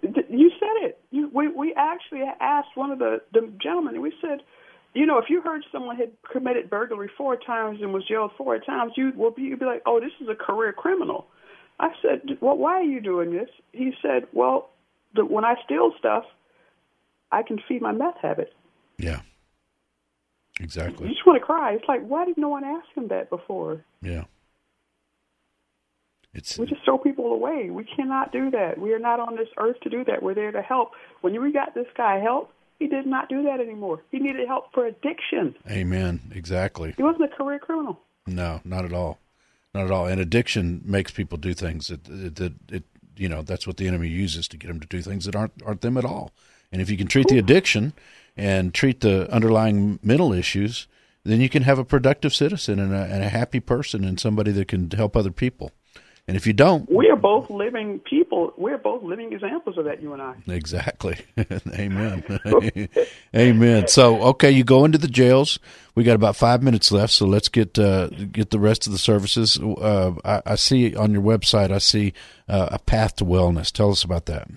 You 0.03 0.51
said 0.61 0.89
it. 0.89 1.01
You, 1.11 1.31
we 1.33 1.49
we 1.49 1.75
actually 1.77 2.23
asked 2.41 2.77
one 2.77 2.91
of 2.91 2.99
the 2.99 3.21
the 3.33 3.53
gentlemen, 3.63 3.95
and 3.95 4.03
we 4.03 4.13
said, 4.21 4.41
you 4.97 5.05
know, 5.05 5.19
if 5.19 5.27
you 5.29 5.43
heard 5.43 5.63
someone 5.71 5.97
had 5.97 6.11
committed 6.33 6.71
burglary 6.71 7.11
four 7.17 7.37
times 7.37 7.81
and 7.83 7.93
was 7.93 8.05
jailed 8.09 8.31
four 8.39 8.59
times, 8.59 8.93
you 8.97 9.13
will 9.15 9.31
be 9.31 9.43
you'd 9.43 9.61
be 9.61 9.67
like, 9.67 9.83
oh, 9.85 10.01
this 10.01 10.13
is 10.21 10.29
a 10.29 10.35
career 10.35 10.73
criminal. 10.73 11.27
I 11.79 11.91
said, 12.01 12.39
well, 12.41 12.57
why 12.57 12.75
are 12.75 12.83
you 12.83 13.01
doing 13.03 13.31
this? 13.33 13.51
He 13.73 13.93
said, 14.01 14.27
well, 14.33 14.71
the, 15.15 15.25
when 15.25 15.45
I 15.45 15.55
steal 15.65 15.93
stuff, 15.99 16.25
I 17.31 17.43
can 17.43 17.61
feed 17.69 17.83
my 17.83 17.93
meth 17.93 18.17
habit. 18.23 18.55
Yeah. 18.99 19.21
Exactly. 20.59 21.09
You 21.09 21.13
just 21.13 21.27
want 21.27 21.39
to 21.39 21.45
cry. 21.45 21.75
It's 21.75 21.85
like, 21.87 22.01
why 22.07 22.25
did 22.25 22.39
no 22.39 22.49
one 22.49 22.65
ask 22.65 22.87
him 22.95 23.09
that 23.09 23.29
before? 23.29 23.85
Yeah. 24.01 24.25
It's 26.33 26.59
We 26.59 26.67
just 26.67 26.83
throw 26.85 26.97
people 26.97 27.33
away. 27.33 27.69
We 27.69 27.85
cannot 27.85 28.33
do 28.33 28.51
that. 28.51 28.79
We 28.79 28.95
are 28.95 28.99
not 28.99 29.21
on 29.21 29.37
this 29.37 29.49
earth 29.59 29.77
to 29.83 29.91
do 29.91 30.05
that. 30.05 30.23
We're 30.23 30.35
there 30.35 30.53
to 30.53 30.63
help. 30.63 30.93
When 31.21 31.39
we 31.43 31.53
got 31.53 31.75
this 31.75 31.87
guy 31.95 32.19
help, 32.21 32.53
he 32.79 32.87
did 32.87 33.07
not 33.07 33.29
do 33.29 33.43
that 33.45 33.61
anymore. 33.61 34.03
He 34.11 34.19
needed 34.19 34.47
help 34.47 34.73
for 34.73 34.87
addiction. 34.87 35.55
amen. 35.71 36.33
Exactly. 36.35 36.95
He 36.97 37.03
wasn't 37.03 37.25
a 37.25 37.37
career 37.37 37.59
criminal. 37.59 38.01
No, 38.27 38.61
not 38.65 38.85
at 38.85 38.93
all. 38.93 39.19
Not 39.75 39.85
at 39.87 39.91
all. 39.91 40.07
And 40.07 40.21
addiction 40.21 40.83
makes 40.85 41.11
people 41.11 41.39
do 41.39 41.55
things 41.55 41.89
that 41.89 42.05
that 42.05 42.55
it, 42.69 42.85
you 43.17 43.29
know 43.29 43.43
that's 43.43 43.67
what 43.67 43.77
the 43.77 43.87
enemy 43.87 44.09
uses 44.09 44.49
to 44.49 44.57
get 44.57 44.69
them 44.69 44.81
to 44.81 44.87
do 44.87 45.01
things 45.03 45.25
that 45.27 45.37
aren't 45.37 45.63
aren't 45.65 45.81
them 45.81 45.97
at 45.97 46.05
all. 46.05 46.33
And 46.73 46.83
if 46.83 46.91
you 46.91 46.97
can 46.97 47.07
treat 47.07 47.29
the 47.29 47.39
addiction 47.39 47.93
and 48.37 48.75
treat 48.75 49.01
the 49.01 49.31
underlying 49.33 49.99
mental 50.03 50.33
issues, 50.33 50.89
then 51.25 51.41
you 51.41 51.49
can 51.49 51.63
have 51.63 51.79
a 51.79 51.85
productive 51.85 52.35
citizen 52.35 52.79
and 52.79 52.93
a, 52.93 53.05
and 53.05 53.23
a 53.23 53.29
happy 53.29 53.61
person 53.61 54.05
and 54.05 54.19
somebody 54.19 54.53
that 54.53 54.69
can 54.69 54.91
help 54.91 55.17
other 55.17 55.31
people. 55.31 55.73
And 56.29 56.37
if 56.37 56.45
you 56.45 56.53
don't, 56.53 56.91
We 56.91 57.09
are 57.09 57.17
both 57.17 57.51
living 57.51 58.01
people. 58.01 58.53
We're 58.57 58.79
both 58.79 59.05
living 59.05 59.33
examples 59.33 59.79
of 59.79 59.85
that, 59.85 60.03
you 60.03 60.13
and 60.13 60.21
I. 60.21 60.35
Exactly. 60.49 61.17
Amen. 61.73 62.25
Amen. 63.37 63.87
So, 63.87 64.21
okay, 64.23 64.51
you 64.51 64.65
go 64.65 64.85
into 64.85 64.99
the 64.99 65.07
jails. 65.07 65.61
We 65.95 66.03
got 66.03 66.17
about 66.17 66.35
five 66.35 66.65
minutes 66.65 66.91
left, 66.91 67.13
so 67.13 67.27
let's 67.27 67.49
get 67.49 67.79
uh, 67.79 68.09
get 68.09 68.51
the 68.51 68.59
rest 68.59 68.87
of 68.87 68.93
the 68.93 68.99
services. 68.99 69.57
Uh, 69.59 70.15
I, 70.25 70.43
I 70.45 70.55
see 70.57 70.97
on 70.97 71.13
your 71.13 71.23
website. 71.23 71.71
I 71.71 71.79
see 71.79 72.13
uh, 72.49 72.71
a 72.73 72.81
path 72.81 73.17
to 73.17 73.25
wellness. 73.25 73.71
Tell 73.71 73.93
us 73.93 74.03
about 74.03 74.27
that. 74.27 74.49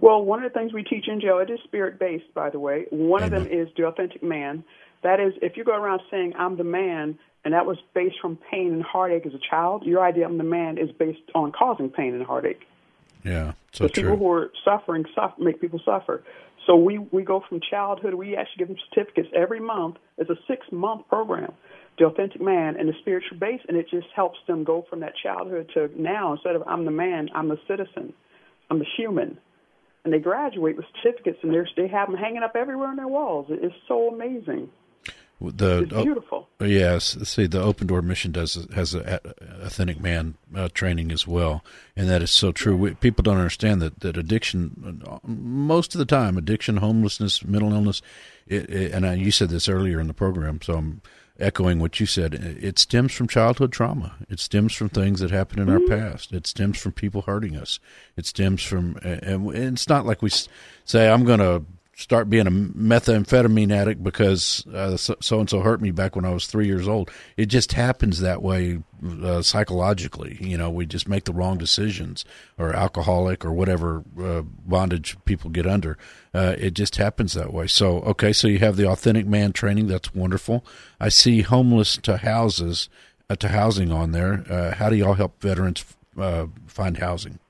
Well, 0.00 0.24
one 0.24 0.44
of 0.44 0.52
the 0.52 0.56
things 0.56 0.72
we 0.72 0.84
teach 0.84 1.08
in 1.08 1.20
jail, 1.20 1.38
it 1.38 1.50
is 1.50 1.58
spirit 1.64 1.98
based, 1.98 2.32
by 2.34 2.50
the 2.50 2.60
way. 2.60 2.86
One 2.90 3.24
of 3.24 3.32
them 3.32 3.48
is 3.48 3.68
the 3.76 3.84
authentic 3.84 4.22
man. 4.22 4.62
That 5.02 5.18
is, 5.18 5.32
if 5.42 5.56
you 5.56 5.64
go 5.64 5.74
around 5.74 6.02
saying, 6.08 6.34
I'm 6.38 6.56
the 6.56 6.64
man, 6.64 7.18
and 7.48 7.54
that 7.54 7.64
was 7.64 7.78
based 7.94 8.16
from 8.20 8.38
pain 8.50 8.74
and 8.74 8.82
heartache 8.82 9.24
as 9.24 9.32
a 9.32 9.38
child, 9.38 9.82
your 9.86 10.04
idea 10.04 10.26
I'm 10.26 10.36
the 10.36 10.44
man 10.44 10.76
is 10.76 10.90
based 10.92 11.22
on 11.34 11.50
causing 11.50 11.88
pain 11.88 12.12
and 12.12 12.22
heartache. 12.22 12.60
Yeah, 13.24 13.54
so 13.72 13.84
the 13.84 13.90
people 13.90 14.18
who 14.18 14.30
are 14.30 14.50
suffering 14.66 15.06
suffer, 15.14 15.42
make 15.42 15.58
people 15.58 15.80
suffer. 15.82 16.22
So 16.66 16.76
we, 16.76 16.98
we 16.98 17.22
go 17.22 17.42
from 17.48 17.60
childhood, 17.62 18.12
we 18.12 18.36
actually 18.36 18.58
give 18.58 18.68
them 18.68 18.76
certificates 18.90 19.30
every 19.34 19.60
month. 19.60 19.96
It's 20.18 20.28
a 20.28 20.36
six 20.46 20.66
month 20.70 21.08
program, 21.08 21.54
The 21.98 22.04
Authentic 22.04 22.42
Man 22.42 22.76
and 22.78 22.86
the 22.86 22.92
Spiritual 23.00 23.38
Base, 23.38 23.62
and 23.66 23.78
it 23.78 23.86
just 23.88 24.08
helps 24.14 24.36
them 24.46 24.62
go 24.62 24.84
from 24.90 25.00
that 25.00 25.14
childhood 25.16 25.70
to 25.72 25.90
now 25.96 26.34
instead 26.34 26.54
of 26.54 26.62
I'm 26.66 26.84
the 26.84 26.90
man, 26.90 27.30
I'm 27.34 27.48
the 27.48 27.58
citizen, 27.66 28.12
I'm 28.68 28.78
the 28.78 28.86
human. 28.98 29.38
And 30.04 30.12
they 30.12 30.18
graduate 30.18 30.76
with 30.76 30.84
certificates, 31.02 31.38
and 31.42 31.50
they're, 31.50 31.66
they 31.78 31.88
have 31.88 32.10
them 32.10 32.18
hanging 32.18 32.42
up 32.42 32.56
everywhere 32.56 32.88
on 32.88 32.96
their 32.96 33.08
walls. 33.08 33.46
It's 33.48 33.74
so 33.88 34.12
amazing. 34.12 34.68
The 35.40 35.82
It's 35.84 35.92
beautiful. 35.92 36.48
Oh, 36.60 36.64
yes, 36.64 37.16
see, 37.22 37.46
the 37.46 37.62
Open 37.62 37.86
Door 37.86 38.02
Mission 38.02 38.32
does 38.32 38.66
has 38.74 38.92
a, 38.94 39.20
a 39.24 39.66
authentic 39.66 40.00
man 40.00 40.34
uh, 40.56 40.68
training 40.74 41.12
as 41.12 41.24
well, 41.24 41.64
and 41.96 42.08
that 42.08 42.22
is 42.22 42.32
so 42.32 42.50
true. 42.50 42.76
We, 42.76 42.94
people 42.94 43.22
don't 43.22 43.36
understand 43.36 43.80
that 43.80 44.00
that 44.00 44.16
addiction, 44.16 45.02
uh, 45.06 45.18
most 45.22 45.94
of 45.94 46.00
the 46.00 46.04
time, 46.04 46.36
addiction, 46.36 46.78
homelessness, 46.78 47.44
mental 47.44 47.72
illness, 47.72 48.02
it, 48.48 48.68
it, 48.68 48.92
and 48.92 49.06
I, 49.06 49.14
you 49.14 49.30
said 49.30 49.50
this 49.50 49.68
earlier 49.68 50.00
in 50.00 50.08
the 50.08 50.14
program, 50.14 50.60
so 50.60 50.74
I'm 50.74 51.02
echoing 51.38 51.78
what 51.78 52.00
you 52.00 52.06
said. 52.06 52.34
It, 52.34 52.80
stems 52.80 53.12
from 53.12 53.28
childhood 53.28 53.70
trauma. 53.70 54.16
It 54.28 54.40
stems 54.40 54.74
from 54.74 54.88
things 54.88 55.20
that 55.20 55.30
happened 55.30 55.60
in 55.60 55.70
our 55.70 55.80
past. 55.80 56.32
It 56.32 56.48
stems 56.48 56.80
from 56.80 56.90
people 56.90 57.22
hurting 57.22 57.56
us. 57.56 57.78
It 58.16 58.26
stems 58.26 58.64
from, 58.64 58.98
and, 59.04 59.22
and 59.52 59.72
it's 59.72 59.88
not 59.88 60.04
like 60.04 60.20
we 60.20 60.30
say, 60.84 61.08
"I'm 61.08 61.24
going 61.24 61.38
to." 61.38 61.64
Start 61.98 62.30
being 62.30 62.46
a 62.46 62.50
methamphetamine 62.50 63.72
addict 63.72 64.04
because 64.04 64.64
uh, 64.68 64.96
so 64.96 65.40
and 65.40 65.50
so 65.50 65.60
hurt 65.60 65.80
me 65.80 65.90
back 65.90 66.14
when 66.14 66.24
I 66.24 66.30
was 66.30 66.46
three 66.46 66.66
years 66.66 66.86
old. 66.86 67.10
It 67.36 67.46
just 67.46 67.72
happens 67.72 68.20
that 68.20 68.40
way 68.40 68.78
uh, 69.22 69.42
psychologically. 69.42 70.38
You 70.40 70.56
know, 70.56 70.70
we 70.70 70.86
just 70.86 71.08
make 71.08 71.24
the 71.24 71.32
wrong 71.32 71.58
decisions, 71.58 72.24
or 72.56 72.72
alcoholic, 72.72 73.44
or 73.44 73.52
whatever 73.52 74.04
uh, 74.18 74.42
bondage 74.42 75.16
people 75.24 75.50
get 75.50 75.66
under. 75.66 75.98
Uh, 76.32 76.54
it 76.56 76.74
just 76.74 76.96
happens 76.96 77.32
that 77.32 77.52
way. 77.52 77.66
So, 77.66 77.98
okay, 78.02 78.32
so 78.32 78.46
you 78.46 78.60
have 78.60 78.76
the 78.76 78.88
authentic 78.88 79.26
man 79.26 79.52
training. 79.52 79.88
That's 79.88 80.14
wonderful. 80.14 80.64
I 81.00 81.08
see 81.08 81.42
homeless 81.42 81.96
to 81.98 82.18
houses 82.18 82.88
uh, 83.28 83.34
to 83.36 83.48
housing 83.48 83.90
on 83.90 84.12
there. 84.12 84.44
Uh, 84.48 84.72
how 84.76 84.88
do 84.88 84.94
y'all 84.94 85.14
help 85.14 85.42
veterans 85.42 85.84
find 86.68 86.98
housing? 86.98 87.40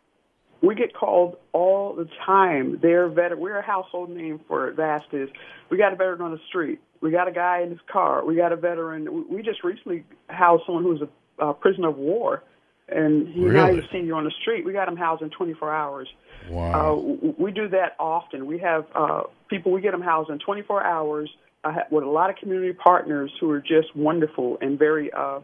We 0.60 0.74
get 0.74 0.92
called 0.94 1.36
all 1.52 1.94
the 1.94 2.08
time. 2.26 2.78
They're 2.82 3.08
vet- 3.08 3.38
we're 3.38 3.58
a 3.58 3.62
household 3.62 4.10
name 4.10 4.40
for 4.48 4.70
Vast 4.72 5.06
is 5.12 5.28
we 5.70 5.76
got 5.76 5.92
a 5.92 5.96
veteran 5.96 6.20
on 6.20 6.32
the 6.32 6.40
street. 6.48 6.80
We 7.00 7.10
got 7.12 7.28
a 7.28 7.32
guy 7.32 7.60
in 7.62 7.70
his 7.70 7.78
car. 7.90 8.24
We 8.24 8.34
got 8.34 8.52
a 8.52 8.56
veteran. 8.56 9.28
we- 9.30 9.42
just 9.42 9.62
recently 9.62 10.04
housed 10.28 10.64
someone 10.66 10.82
who 10.82 10.90
was 10.90 11.02
a 11.02 11.08
uh, 11.44 11.52
prisoner 11.52 11.88
of 11.90 11.96
war, 11.96 12.42
and 12.88 13.28
he's 13.28 13.36
not 13.44 13.66
Really? 13.68 13.72
even 13.78 13.84
a 13.84 13.92
senior 13.92 14.14
on 14.16 14.24
the 14.24 14.32
street. 14.42 14.64
We 14.64 14.72
got 14.72 14.88
him 14.88 14.96
housed 14.96 15.22
in 15.22 15.30
24 15.30 15.72
hours. 15.72 16.08
Wow. 16.50 16.72
Uh, 16.98 17.32
we 17.38 17.52
do 17.52 17.68
that 17.68 17.94
often. 18.00 18.46
We 18.46 18.58
have 18.58 18.86
uh, 18.94 19.22
people, 19.48 19.70
we 19.70 19.80
get 19.80 19.92
them 19.92 20.00
housed 20.00 20.30
in 20.30 20.40
24 20.40 20.82
hours 20.82 21.30
uh, 21.62 21.72
with 21.90 22.02
a 22.02 22.08
lot 22.08 22.30
of 22.30 22.36
community 22.36 22.72
partners 22.72 23.30
who 23.40 23.48
are 23.50 23.60
just 23.60 23.94
wonderful 23.94 24.58
and 24.60 24.76
very, 24.78 25.12
uh, 25.12 25.40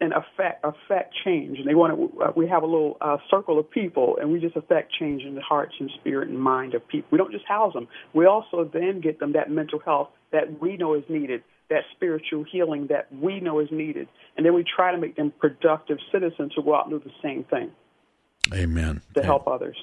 and 0.00 0.12
affect 0.12 0.64
affect 0.64 1.14
change. 1.24 1.58
And 1.58 1.66
they 1.66 1.74
want 1.74 1.96
to. 1.96 2.22
Uh, 2.22 2.32
we 2.36 2.46
have 2.48 2.62
a 2.62 2.66
little 2.66 2.96
uh, 3.00 3.18
circle 3.30 3.58
of 3.58 3.70
people, 3.70 4.16
and 4.20 4.30
we 4.32 4.40
just 4.40 4.56
affect 4.56 4.92
change 4.92 5.22
in 5.22 5.34
the 5.34 5.40
hearts 5.42 5.74
and 5.80 5.90
spirit 6.00 6.28
and 6.28 6.38
mind 6.40 6.74
of 6.74 6.86
people. 6.86 7.08
We 7.10 7.18
don't 7.18 7.32
just 7.32 7.46
house 7.46 7.74
them. 7.74 7.88
We 8.14 8.26
also 8.26 8.64
then 8.72 9.00
get 9.00 9.18
them 9.18 9.32
that 9.32 9.50
mental 9.50 9.80
health 9.80 10.10
that 10.32 10.60
we 10.60 10.76
know 10.76 10.94
is 10.94 11.04
needed, 11.08 11.42
that 11.70 11.82
spiritual 11.96 12.44
healing 12.44 12.86
that 12.88 13.12
we 13.12 13.40
know 13.40 13.58
is 13.60 13.68
needed, 13.72 14.08
and 14.36 14.44
then 14.46 14.54
we 14.54 14.64
try 14.64 14.92
to 14.92 14.98
make 14.98 15.16
them 15.16 15.32
productive 15.40 15.98
citizens 16.12 16.52
who 16.54 16.62
go 16.62 16.76
out 16.76 16.88
and 16.88 17.00
do 17.00 17.08
the 17.08 17.14
same 17.22 17.44
thing 17.44 17.70
Amen. 18.52 19.02
to 19.14 19.22
help 19.22 19.46
others. 19.48 19.76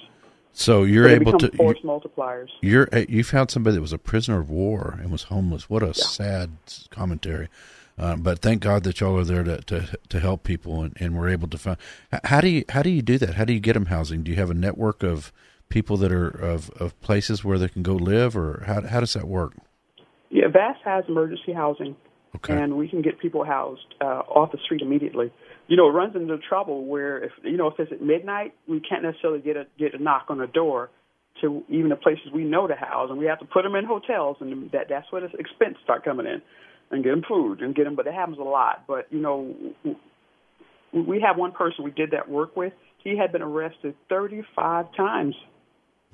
So 0.54 0.84
you're 0.84 1.10
So 1.10 1.16
able 1.16 1.38
to. 1.40 1.52
force 1.58 1.80
multipliers. 1.84 2.48
You're 2.62 2.88
uh, 2.94 3.04
you 3.10 3.24
found 3.26 3.52
somebody 3.52 3.76
that 3.76 3.82
was 3.82 3.92
a 3.92 3.98
prisoner 3.98 4.40
of 4.40 4.50
war 4.50 4.98
and 5.02 5.12
was 5.12 5.24
homeless. 5.24 5.70
What 5.70 5.84
a 5.84 5.94
sad 5.94 6.52
commentary. 6.92 7.50
Uh, 7.98 8.16
but 8.18 8.40
thank 8.40 8.62
God 8.62 8.84
that 8.84 9.00
y'all 9.00 9.18
are 9.18 9.24
there 9.24 9.44
to 9.44 9.62
to, 9.62 9.98
to 10.10 10.20
help 10.20 10.44
people 10.44 10.82
and, 10.84 10.96
and 11.00 11.18
we're 11.18 11.30
able 11.30 11.48
to 11.48 11.58
find. 11.58 11.78
How 12.26 12.42
do 12.42 12.50
you 12.50 12.66
how 12.70 12.82
do 12.82 12.90
you 12.90 13.02
do 13.02 13.18
that? 13.20 13.36
How 13.36 13.46
do 13.46 13.54
you 13.54 13.60
get 13.60 13.74
them 13.74 13.86
housing? 13.86 14.24
Do 14.24 14.32
you 14.32 14.38
have 14.38 14.50
a 14.50 14.56
network 14.56 15.02
of 15.04 15.32
people 15.70 15.98
that 15.98 16.12
are 16.12 16.28
of, 16.28 16.70
of 16.72 17.00
places 17.02 17.44
where 17.44 17.58
they 17.58 17.70
can 17.70 17.84
go 17.84 17.94
live, 17.96 18.36
or 18.36 18.64
how 18.68 18.82
how 18.82 19.00
does 19.00 19.14
that 19.14 19.28
work? 19.28 19.54
Yeah, 20.30 20.48
VAS 20.52 20.76
has 20.84 21.06
emergency 21.08 21.54
housing, 21.54 21.96
Okay. 22.36 22.54
and 22.54 22.76
we 22.76 22.90
can 22.90 23.02
get 23.02 23.20
people 23.20 23.46
housed 23.46 23.86
uh, 24.02 24.24
off 24.28 24.52
the 24.52 24.58
street 24.66 24.82
immediately. 24.82 25.32
You 25.68 25.78
know, 25.78 25.88
it 25.88 25.94
runs 25.94 26.16
into 26.16 26.38
trouble 26.38 26.86
where 26.86 27.24
if 27.24 27.32
you 27.44 27.56
know 27.56 27.68
if 27.68 27.80
it's 27.80 27.92
at 27.94 28.02
midnight, 28.02 28.54
we 28.68 28.82
can't 28.82 29.04
necessarily 29.04 29.40
get 29.40 29.56
a 29.56 29.68
get 29.80 29.94
a 29.94 30.04
knock 30.04 30.26
on 30.28 30.40
the 30.40 30.48
door 30.48 30.90
to 31.42 31.64
even 31.70 31.90
the 31.90 31.96
places 31.96 32.28
we 32.34 32.44
know 32.44 32.68
to 32.68 32.76
house, 32.76 33.10
and 33.10 33.18
we 33.18 33.26
have 33.26 33.40
to 33.40 33.46
put 33.46 33.64
them 33.64 33.76
in 33.76 33.86
hotels, 33.86 34.38
and 34.42 34.70
that 34.72 34.88
that's 34.90 35.10
where 35.12 35.22
the 35.22 35.28
expense 35.38 35.78
start 35.84 36.04
coming 36.04 36.26
in, 36.26 36.42
and 36.92 37.04
get 37.04 37.12
them 37.12 37.24
food 37.28 37.62
and 37.62 37.74
get 37.76 37.84
them. 37.86 37.96
But 37.96 38.08
it 38.08 38.14
happens 38.14 38.38
a 38.40 38.44
lot. 38.44 38.84
But 38.88 39.08
you 39.12 39.20
know, 39.20 39.56
w- 39.84 39.98
we 41.10 41.22
have 41.22 41.38
one 41.38 41.52
person 41.52 41.84
we 41.84 41.92
did 41.92 42.12
that 42.12 42.30
work 42.30 42.56
with. 42.56 42.74
He 43.04 43.18
had 43.18 43.32
been 43.32 43.42
arrested 43.42 43.96
35 44.10 44.96
times. 44.96 45.36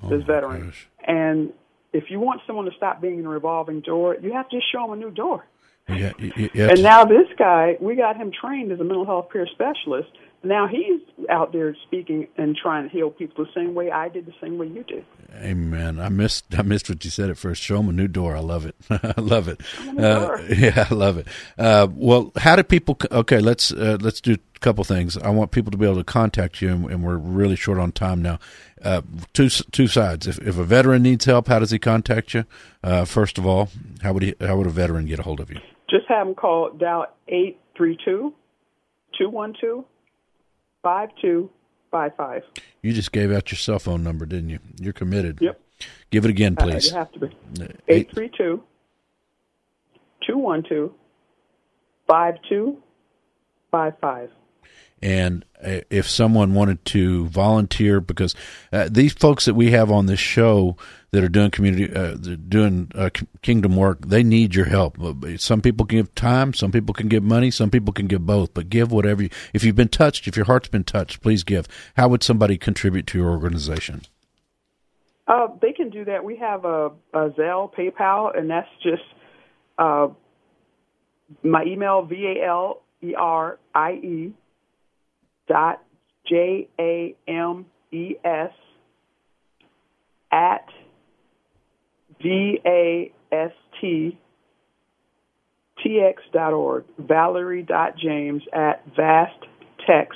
Oh 0.02 0.08
this 0.08 0.16
Oh 0.16 0.18
my 0.20 0.34
veteran, 0.34 0.64
gosh. 0.66 0.88
and 1.06 1.52
if 1.92 2.04
you 2.10 2.18
want 2.18 2.40
someone 2.46 2.64
to 2.64 2.72
stop 2.76 3.00
being 3.00 3.18
in 3.20 3.26
a 3.26 3.28
revolving 3.28 3.80
door, 3.80 4.16
you 4.20 4.32
have 4.32 4.48
to 4.48 4.56
just 4.56 4.66
show 4.72 4.82
them 4.82 4.92
a 4.92 4.96
new 4.96 5.10
door. 5.12 5.44
Yeah, 5.88 6.12
you- 6.18 6.32
you 6.54 6.68
And 6.68 6.76
to- 6.76 6.82
now 6.82 7.04
this 7.04 7.28
guy, 7.38 7.76
we 7.80 7.94
got 7.96 8.16
him 8.16 8.30
trained 8.32 8.72
as 8.72 8.80
a 8.80 8.84
mental 8.84 9.04
health 9.04 9.28
peer 9.30 9.46
specialist. 9.46 10.10
Now 10.44 10.66
he's 10.66 11.00
out 11.30 11.52
there 11.52 11.76
speaking 11.86 12.26
and 12.36 12.56
trying 12.56 12.88
to 12.88 12.90
heal 12.90 13.10
people 13.10 13.44
the 13.44 13.50
same 13.54 13.74
way 13.74 13.92
I 13.92 14.08
did, 14.08 14.26
the 14.26 14.34
same 14.40 14.58
way 14.58 14.66
you 14.66 14.82
did. 14.82 15.04
Amen. 15.36 16.00
I 16.00 16.08
missed 16.08 16.46
I 16.58 16.62
missed 16.62 16.88
what 16.88 17.04
you 17.04 17.10
said 17.10 17.30
at 17.30 17.38
first. 17.38 17.62
Show 17.62 17.76
them 17.76 17.88
a 17.88 17.92
new 17.92 18.08
door. 18.08 18.36
I 18.36 18.40
love 18.40 18.66
it. 18.66 18.74
I 18.90 19.20
love 19.20 19.46
it. 19.46 19.60
Uh, 19.98 20.36
yeah, 20.48 20.88
I 20.90 20.94
love 20.94 21.18
it. 21.18 21.28
Uh, 21.56 21.86
well, 21.94 22.32
how 22.36 22.56
do 22.56 22.64
people? 22.64 22.98
Okay, 23.10 23.38
let's 23.38 23.72
uh, 23.72 23.98
let's 24.00 24.20
do 24.20 24.34
a 24.34 24.58
couple 24.58 24.82
things. 24.82 25.16
I 25.16 25.30
want 25.30 25.52
people 25.52 25.70
to 25.70 25.78
be 25.78 25.86
able 25.86 25.96
to 25.96 26.04
contact 26.04 26.60
you, 26.60 26.70
and, 26.70 26.90
and 26.90 27.04
we're 27.04 27.16
really 27.16 27.56
short 27.56 27.78
on 27.78 27.92
time 27.92 28.20
now. 28.20 28.40
Uh, 28.82 29.02
two 29.32 29.48
two 29.48 29.86
sides. 29.86 30.26
If 30.26 30.38
if 30.38 30.58
a 30.58 30.64
veteran 30.64 31.02
needs 31.02 31.24
help, 31.24 31.46
how 31.46 31.60
does 31.60 31.70
he 31.70 31.78
contact 31.78 32.34
you? 32.34 32.44
Uh, 32.82 33.04
first 33.04 33.38
of 33.38 33.46
all, 33.46 33.70
how 34.02 34.12
would 34.12 34.24
he? 34.24 34.34
How 34.40 34.56
would 34.56 34.66
a 34.66 34.70
veteran 34.70 35.06
get 35.06 35.20
a 35.20 35.22
hold 35.22 35.38
of 35.38 35.50
you? 35.50 35.60
Just 35.88 36.06
have 36.08 36.26
him 36.26 36.34
call 36.34 36.72
dial 36.72 37.06
eight 37.28 37.60
three 37.76 37.96
two 38.04 38.34
two 39.16 39.30
one 39.30 39.54
two 39.60 39.84
five 40.82 41.10
two 41.20 41.50
five 41.90 42.12
five. 42.16 42.42
You 42.82 42.92
just 42.92 43.12
gave 43.12 43.30
out 43.32 43.50
your 43.50 43.58
cell 43.58 43.78
phone 43.78 44.02
number, 44.02 44.26
didn't 44.26 44.48
you? 44.50 44.58
You're 44.80 44.92
committed. 44.92 45.38
Yep. 45.40 45.60
Give 46.10 46.24
it 46.24 46.30
again, 46.30 46.56
Uh, 46.58 46.64
please. 46.64 46.90
you 46.90 46.96
have 46.96 47.12
to 47.12 47.18
be 47.20 47.26
Eight- 47.60 47.70
eight 47.88 48.14
three 48.14 48.30
two 48.36 48.62
two 50.26 50.38
one 50.38 50.62
two 50.68 50.94
five 52.06 52.34
two 52.48 52.82
five 53.70 53.94
five. 54.00 54.30
And 55.02 55.44
uh, 55.62 55.80
if 55.90 56.08
someone 56.08 56.54
wanted 56.54 56.84
to 56.86 57.26
volunteer, 57.26 58.00
because 58.00 58.34
uh, 58.72 58.88
these 58.90 59.12
folks 59.12 59.46
that 59.46 59.54
we 59.54 59.72
have 59.72 59.90
on 59.90 60.06
this 60.06 60.20
show 60.20 60.76
that 61.10 61.24
are 61.24 61.28
doing 61.28 61.50
community, 61.50 61.92
uh, 61.92 62.14
doing 62.48 62.90
uh, 62.94 63.10
kingdom 63.42 63.76
work, 63.76 64.06
they 64.06 64.22
need 64.22 64.54
your 64.54 64.66
help. 64.66 64.96
Some 65.38 65.60
people 65.60 65.84
can 65.86 65.98
give 65.98 66.14
time, 66.14 66.54
some 66.54 66.70
people 66.70 66.94
can 66.94 67.08
give 67.08 67.22
money, 67.22 67.50
some 67.50 67.70
people 67.70 67.92
can 67.92 68.06
give 68.06 68.24
both. 68.24 68.54
But 68.54 68.70
give 68.70 68.92
whatever 68.92 69.24
you. 69.24 69.30
If 69.52 69.64
you've 69.64 69.76
been 69.76 69.88
touched, 69.88 70.28
if 70.28 70.36
your 70.36 70.46
heart's 70.46 70.68
been 70.68 70.84
touched, 70.84 71.20
please 71.20 71.42
give. 71.42 71.66
How 71.96 72.08
would 72.08 72.22
somebody 72.22 72.56
contribute 72.56 73.06
to 73.08 73.18
your 73.18 73.30
organization? 73.30 74.02
Uh, 75.26 75.48
they 75.60 75.72
can 75.72 75.90
do 75.90 76.04
that. 76.04 76.24
We 76.24 76.36
have 76.36 76.64
a, 76.64 76.90
a 77.12 77.30
Zelle, 77.30 77.72
PayPal, 77.72 78.36
and 78.36 78.50
that's 78.50 78.68
just 78.82 79.02
uh, 79.78 80.08
my 81.42 81.64
email 81.64 82.02
v 82.02 82.26
a 82.26 82.46
l 82.46 82.82
e 83.00 83.14
r 83.14 83.58
i 83.74 83.92
e 83.92 84.34
dot 85.52 85.82
j 86.26 86.66
a 86.80 87.14
m 87.28 87.66
e 87.90 88.14
s 88.24 88.52
at 90.32 90.66
v 92.22 92.58
a 92.64 93.12
s 93.30 93.52
t 93.78 94.18
t 95.82 96.00
x 96.00 96.22
dot 96.32 96.54
org. 96.54 96.84
Valerie 96.98 97.62
dot 97.62 97.98
James 97.98 98.42
at 98.54 98.82
vasttex 98.94 100.06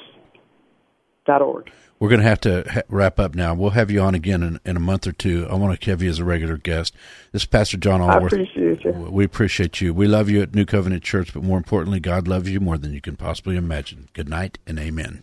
dot 1.27 1.43
org. 1.43 1.71
We're 1.99 2.09
going 2.09 2.21
to 2.21 2.29
have 2.29 2.41
to 2.43 2.65
ha- 2.71 2.83
wrap 2.89 3.19
up 3.19 3.35
now. 3.35 3.55
We'll 3.55 3.71
have 3.71 3.91
you 3.91 4.01
on 4.01 4.15
again 4.15 4.43
in, 4.43 4.61
in, 4.67 4.77
a 4.77 4.81
month 4.81 5.07
or 5.07 5.13
two. 5.13 5.47
I 5.51 5.55
want 5.55 5.81
to 5.81 5.91
have 5.91 6.03
you 6.03 6.11
as 6.11 6.19
a 6.19 6.25
regular 6.25 6.59
guest. 6.59 6.95
This 7.33 7.43
is 7.43 7.47
Pastor 7.47 7.79
John 7.79 8.01
Allworth. 8.01 8.35
I 8.35 8.37
appreciate 8.37 8.85
you. 8.85 8.93
We 8.93 9.25
appreciate 9.25 9.81
you. 9.81 9.95
We 9.95 10.07
love 10.07 10.29
you 10.29 10.43
at 10.43 10.55
New 10.55 10.67
Covenant 10.67 11.03
Church, 11.03 11.33
but 11.33 11.43
more 11.43 11.57
importantly, 11.57 12.01
God 12.01 12.29
loves 12.29 12.51
you 12.51 12.61
more 12.61 12.77
than 12.79 12.93
you 12.93 13.01
can 13.01 13.17
possibly 13.17 13.57
imagine. 13.57 14.09
Good 14.13 14.29
night 14.29 14.59
and 14.67 14.79
amen. 14.79 15.23